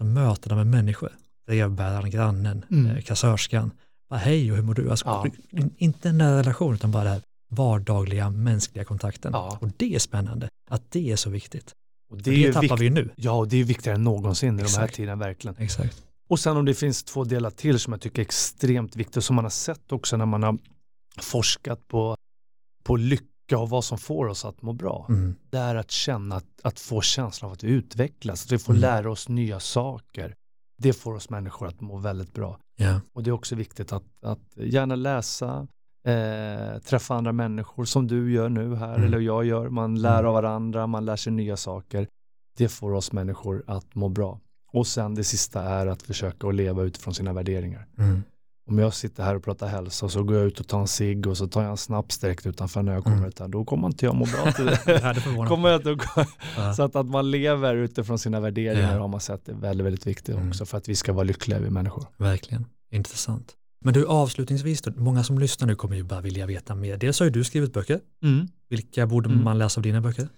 mötena 0.00 0.56
med 0.56 0.66
människor. 0.66 1.12
Brevbäraren, 1.46 2.10
grannen, 2.10 2.64
Mm. 2.70 2.86
eh, 2.86 3.02
kassörskan. 3.02 3.70
Bara 4.10 4.20
hej 4.20 4.50
och 4.50 4.56
hur 4.56 4.64
mår 4.64 4.74
du? 4.74 4.90
Alltså, 4.90 5.06
Ja. 5.06 5.26
Inte 5.76 6.08
en 6.08 6.18
nära 6.18 6.38
relation 6.38 6.74
utan 6.74 6.90
bara 6.90 7.04
den 7.04 7.12
här 7.12 7.22
vardagliga 7.50 8.30
mänskliga 8.30 8.84
kontakten. 8.84 9.30
Ja. 9.34 9.58
Och 9.60 9.68
det 9.76 9.94
är 9.94 9.98
spännande 9.98 10.48
att 10.70 10.90
det 10.90 11.10
är 11.12 11.16
så 11.16 11.30
viktigt. 11.30 11.72
Och 12.10 12.16
Det, 12.22 12.30
det, 12.30 12.52
tappar 12.52 12.62
vikt- 12.68 12.80
vi 12.80 12.84
ju 12.84 12.90
nu. 12.90 13.10
Ja, 13.16 13.32
och 13.32 13.48
det 13.48 13.56
är 13.56 13.64
viktigare 13.64 13.94
än 13.96 14.04
någonsin 14.04 14.58
i 14.60 14.62
de 14.62 14.68
här 14.68 14.88
tiderna 14.88 15.16
verkligen. 15.16 15.56
Exakt. 15.58 16.02
Och 16.28 16.40
sen 16.40 16.56
om 16.56 16.64
det 16.64 16.74
finns 16.74 17.02
två 17.02 17.24
delar 17.24 17.50
till 17.50 17.78
som 17.78 17.92
jag 17.92 18.00
tycker 18.00 18.18
är 18.22 18.24
extremt 18.24 18.96
viktiga, 18.96 19.20
som 19.22 19.36
man 19.36 19.44
har 19.44 19.50
sett 19.50 19.92
också 19.92 20.16
när 20.16 20.26
man 20.26 20.42
har 20.42 20.58
forskat 21.20 21.88
på, 21.88 22.16
på 22.84 22.96
lycka 22.96 23.58
och 23.58 23.70
vad 23.70 23.84
som 23.84 23.98
får 23.98 24.26
oss 24.26 24.44
att 24.44 24.62
må 24.62 24.72
bra. 24.72 25.06
Mm. 25.08 25.34
Det 25.50 25.58
är 25.58 25.74
att 25.74 25.90
känna, 25.90 26.36
att, 26.36 26.44
att 26.62 26.80
få 26.80 27.00
känslan 27.00 27.48
av 27.48 27.52
att 27.52 27.64
vi 27.64 27.68
utvecklas, 27.68 28.44
att 28.44 28.52
vi 28.52 28.58
får 28.58 28.72
Mm. 28.72 28.80
lära 28.80 29.10
oss 29.10 29.28
nya 29.28 29.60
saker. 29.60 30.34
Det 30.78 30.92
får 30.92 31.14
oss 31.14 31.30
människor 31.30 31.66
att 31.68 31.80
må 31.80 31.96
väldigt 31.98 32.32
bra. 32.34 32.58
Ja. 32.80 33.00
Och 33.12 33.22
det 33.22 33.30
är 33.30 33.32
också 33.32 33.54
viktigt 33.56 33.92
att, 33.92 34.04
att 34.22 34.56
gärna 34.56 34.94
läsa, 34.96 35.66
eh, 36.06 36.78
träffa 36.82 37.14
andra 37.14 37.32
människor 37.32 37.84
som 37.84 38.06
du 38.06 38.32
gör 38.32 38.48
nu 38.48 38.74
här, 38.74 38.94
Mm. 38.94 39.06
eller 39.06 39.18
jag 39.20 39.44
gör. 39.44 39.68
Man 39.68 39.94
lär 40.02 40.18
Mm. 40.18 40.26
av 40.26 40.34
varandra, 40.34 40.86
man 40.86 41.04
lär 41.04 41.16
sig 41.16 41.32
nya 41.32 41.56
saker. 41.56 42.06
Det 42.56 42.68
får 42.68 42.92
oss 42.92 43.12
människor 43.12 43.64
att 43.66 43.94
må 43.94 44.08
bra. 44.08 44.40
Och 44.72 44.86
sen 44.86 45.14
det 45.14 45.24
sista 45.24 45.62
är 45.62 45.86
att 45.86 46.02
försöka 46.02 46.48
att 46.48 46.54
leva 46.54 46.82
utifrån 46.82 47.14
sina 47.14 47.32
värderingar. 47.32 47.86
Mm. 47.98 48.22
Om 48.70 48.78
jag 48.78 48.94
sitter 48.94 49.22
här 49.24 49.34
och 49.36 49.44
pratar 49.44 49.68
hälsa 49.68 50.06
och 50.06 50.12
så 50.12 50.22
går 50.22 50.36
jag 50.36 50.46
ut 50.46 50.60
och 50.60 50.66
tar 50.68 50.80
en 50.80 50.86
cigg 50.88 51.26
och 51.26 51.36
så 51.36 51.46
tar 51.48 51.62
jag 51.62 51.70
en 51.70 51.76
snaps 51.76 52.18
direkt 52.18 52.46
utanför 52.46 52.82
när 52.82 52.92
jag 52.92 53.02
kommer 53.04 53.16
Mm. 53.16 53.28
ut 53.28 53.38
här, 53.38 53.48
då 53.48 53.64
kommer 53.64 53.86
inte 53.86 54.04
jag 54.06 54.14
må 54.14 54.24
bra 54.24 54.52
till 54.52 54.64
det. 54.86 55.46
Kommer 55.48 55.68
jag 55.68 55.80
inte 55.86 56.04
att. 56.56 56.76
Så 56.76 56.82
att, 56.82 56.96
att 56.96 57.06
man 57.06 57.30
lever 57.30 57.74
utifrån 57.76 58.18
sina 58.18 58.40
värderingar 58.40 58.94
Ja. 58.94 59.00
har 59.00 59.08
man 59.08 59.20
sett 59.20 59.48
är 59.48 59.54
väldigt, 59.54 59.86
väldigt 59.86 60.06
viktigt 60.06 60.34
Mm. 60.36 60.48
också 60.48 60.66
för 60.66 60.78
att 60.78 60.88
vi 60.88 60.96
ska 60.96 61.12
vara 61.12 61.24
lyckliga 61.24 61.58
vi 61.58 61.70
människor. 61.70 62.06
Verkligen, 62.16 62.66
intressant. 62.92 63.52
Men 63.84 63.94
du, 63.94 64.06
avslutningsvis, 64.06 64.82
då, 64.82 64.90
många 64.96 65.24
som 65.24 65.38
lyssnar 65.38 65.68
nu 65.68 65.74
kommer 65.74 65.96
ju 65.96 66.02
bara 66.02 66.20
vilja 66.20 66.46
veta 66.46 66.74
mer. 66.74 66.96
Dels 66.96 67.18
har 67.18 67.24
ju 67.24 67.30
du 67.30 67.44
skrivit 67.44 67.72
böcker. 67.72 68.00
Vilka 68.68 69.06
borde 69.06 69.28
Mm. 69.30 69.44
man 69.44 69.58
läsa 69.58 69.78
av 69.78 69.82
dina 69.82 70.00
böcker? 70.00 70.28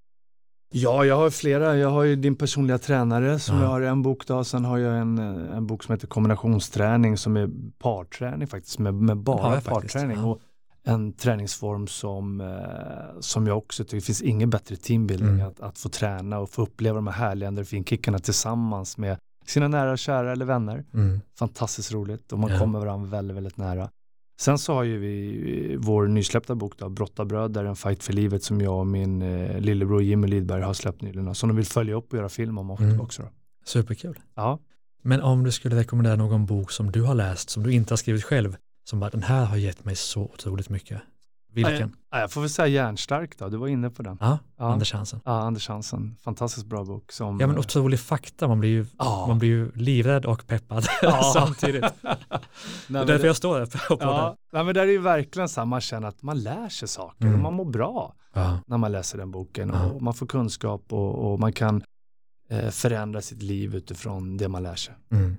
Ja, 0.72 1.04
jag 1.04 1.16
har 1.16 1.30
flera. 1.30 1.76
Jag 1.76 1.90
har 1.90 2.02
ju 2.02 2.16
din 2.16 2.36
personliga 2.36 2.78
tränare 2.78 3.38
som 3.38 3.56
Ja. 3.56 3.62
jag 3.62 3.68
har 3.68 3.80
en 3.80 4.02
bok 4.02 4.26
då. 4.26 4.44
Sen 4.44 4.64
har 4.64 4.78
jag 4.78 4.98
en, 4.98 5.18
eh, 5.18 5.56
en 5.56 5.66
bok 5.66 5.82
som 5.82 5.92
heter 5.92 6.06
kombinationsträning 6.06 7.16
som 7.16 7.36
är 7.36 7.50
parträning 7.78 8.46
faktiskt, 8.48 8.78
med, 8.78 8.94
med 8.94 9.16
bara 9.16 9.60
faktiskt, 9.60 9.68
parträning. 9.94 10.16
ja. 10.16 10.24
Och 10.26 10.40
en 10.84 11.12
träningsform 11.12 11.86
som, 11.86 12.40
eh, 12.40 13.20
som 13.20 13.46
jag 13.46 13.58
också 13.58 13.84
tycker, 13.84 13.96
det 13.96 14.00
finns 14.00 14.22
ingen 14.22 14.50
bättre 14.50 14.76
teambuilding 14.76 15.28
Mm. 15.28 15.46
att, 15.48 15.60
att 15.60 15.78
få 15.78 15.88
träna 15.88 16.38
och 16.38 16.50
få 16.50 16.62
uppleva 16.62 16.94
de 16.94 17.06
här 17.06 17.14
härliga 17.14 17.48
endorfinkickarna 17.48 18.18
tillsammans 18.18 18.98
med 18.98 19.18
sina 19.46 19.68
nära, 19.68 19.96
kära 19.96 20.32
eller 20.32 20.44
vänner. 20.44 20.84
Mm. 20.94 21.20
Fantastiskt 21.38 21.92
roligt 21.92 22.32
och 22.32 22.38
man 22.38 22.50
Ja. 22.50 22.58
kommer 22.58 22.78
varandra 22.80 23.10
väldigt, 23.10 23.36
väldigt 23.36 23.56
nära. 23.56 23.90
Sen 24.40 24.58
så 24.58 24.74
har 24.74 24.82
ju 24.84 24.98
vi 24.98 25.76
vår 25.78 26.06
nysläppta 26.06 26.54
bok 26.54 26.78
då, 26.78 26.88
Brottabröder, 26.88 27.64
en 27.64 27.76
fight 27.76 28.02
för 28.02 28.12
livet 28.12 28.42
som 28.42 28.60
jag 28.60 28.78
och 28.78 28.86
min 28.86 29.22
eh, 29.22 29.60
lillebror 29.60 30.02
Jimmy 30.02 30.26
Lidberg 30.26 30.62
har 30.62 30.74
släppt 30.74 31.02
nyligen. 31.02 31.34
Som 31.34 31.48
de 31.48 31.56
vill 31.56 31.66
följa 31.66 31.94
upp 31.94 32.12
och 32.12 32.18
göra 32.18 32.28
film 32.28 32.58
om 32.58 32.70
Mm. 32.70 33.00
också. 33.00 33.22
Då. 33.22 33.28
Superkul. 33.64 34.18
Ja. 34.34 34.58
Men 35.02 35.20
om 35.22 35.44
du 35.44 35.52
skulle 35.52 35.76
rekommendera 35.76 36.16
någon 36.16 36.46
bok 36.46 36.70
som 36.70 36.92
du 36.92 37.02
har 37.02 37.14
läst, 37.14 37.50
som 37.50 37.62
du 37.62 37.72
inte 37.72 37.92
har 37.92 37.96
skrivit 37.96 38.24
själv, 38.24 38.56
som 38.84 39.00
bara 39.00 39.10
den 39.10 39.22
här 39.22 39.44
har 39.44 39.56
gett 39.56 39.84
mig 39.84 39.96
så 39.96 40.22
otroligt 40.22 40.68
mycket. 40.68 41.00
Vilken? 41.54 41.96
Ja, 42.10 42.20
jag 42.20 42.30
får 42.32 42.40
väl 42.40 42.50
säga 42.50 42.66
Järnstark 42.68 43.38
då, 43.38 43.48
du 43.48 43.56
var 43.56 43.68
inne 43.68 43.90
på 43.90 44.02
den. 44.02 44.16
Ja, 44.20 44.38
Ja. 44.58 44.72
Anders 44.72 44.92
Hansen. 44.92 45.20
Ja, 45.24 45.32
Anders 45.42 45.68
Hansen, 45.68 46.16
fantastiskt 46.20 46.66
bra 46.66 46.84
bok. 46.84 47.12
Som, 47.12 47.40
Ja 47.40 47.46
men 47.46 47.58
otrolig 47.58 48.00
fakta, 48.00 48.48
man 48.48 48.60
blir 48.60 48.70
ju, 48.70 48.86
Ja. 48.98 49.24
man 49.28 49.38
blir 49.38 49.48
ju 49.48 49.72
livrädd 49.74 50.24
och 50.26 50.46
peppad 50.46 50.84
Ja. 51.02 51.22
samtidigt. 51.34 51.82
Det 52.02 52.02
Nej, 52.02 52.12
är 52.12 52.92
men 52.92 53.06
därför 53.06 53.22
det- 53.22 53.26
jag 53.26 53.36
står 53.36 53.58
här 53.58 53.66
på. 53.66 53.96
Ja, 54.00 54.36
nej, 54.52 54.64
men 54.64 54.74
det 54.74 54.80
är 54.80 54.86
ju 54.86 54.98
verkligen 54.98 55.48
så 55.48 55.60
här, 55.60 55.66
man 55.66 55.80
känner 55.80 56.08
att 56.08 56.22
man 56.22 56.38
lär 56.42 56.68
sig 56.68 56.88
saker 56.88 57.24
Mm. 57.24 57.34
och 57.34 57.40
man 57.42 57.54
mår 57.54 57.64
bra 57.64 58.14
när 58.66 58.78
man 58.78 58.92
läser 58.92 59.18
den 59.18 59.30
boken 59.30 59.70
och 59.70 60.02
man 60.02 60.14
får 60.14 60.26
kunskap 60.26 60.92
och, 60.92 61.32
och 61.32 61.40
man 61.40 61.52
kan 61.52 61.82
eh, 62.50 62.70
förändra 62.70 63.20
sitt 63.22 63.42
liv 63.42 63.74
utifrån 63.74 64.36
det 64.36 64.48
man 64.48 64.62
lär 64.62 64.74
sig. 64.74 64.94
Mm. 65.10 65.36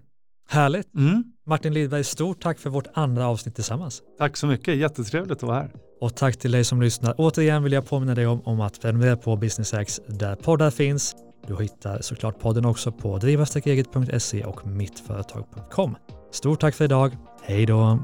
Härligt. 0.48 0.96
Mm. 0.96 1.24
Martin 1.46 1.74
Lidberg, 1.74 2.04
stort 2.04 2.42
tack 2.42 2.60
för 2.60 2.70
vårt 2.70 2.88
andra 2.94 3.28
avsnitt 3.28 3.56
tillsammans. 3.56 4.02
Tack 4.18 4.38
så 4.38 4.48
mycket, 4.48 4.78
jättetrevligt 4.78 5.32
att 5.32 5.44
vara 5.44 5.56
här. 5.56 5.72
Och 6.02 6.16
tack 6.16 6.38
till 6.38 6.52
dig 6.52 6.64
som 6.64 6.82
lyssnar. 6.82 7.16
Återigen 7.18 7.64
vill 7.64 7.74
jag 7.74 7.88
påminna 7.88 8.16
dig 8.16 8.28
om, 8.28 8.42
om 8.46 8.62
att 8.62 8.82
prenumerera 8.82 9.18
på 9.18 9.36
Business 9.36 9.72
Hacks 9.72 10.02
där 10.08 10.36
poddar 10.36 10.72
finns. 10.72 11.16
Du 11.48 11.58
hittar 11.62 12.02
såklart 12.02 12.40
podden 12.40 12.66
också 12.66 12.92
på 12.92 13.18
driva-eget.se 13.18 14.44
och 14.44 14.68
mittföretag.com. 14.68 15.96
Stort 16.32 16.60
tack 16.60 16.76
för 16.76 16.86
idag. 16.86 17.18
Hej 17.44 17.66
då! 17.66 18.00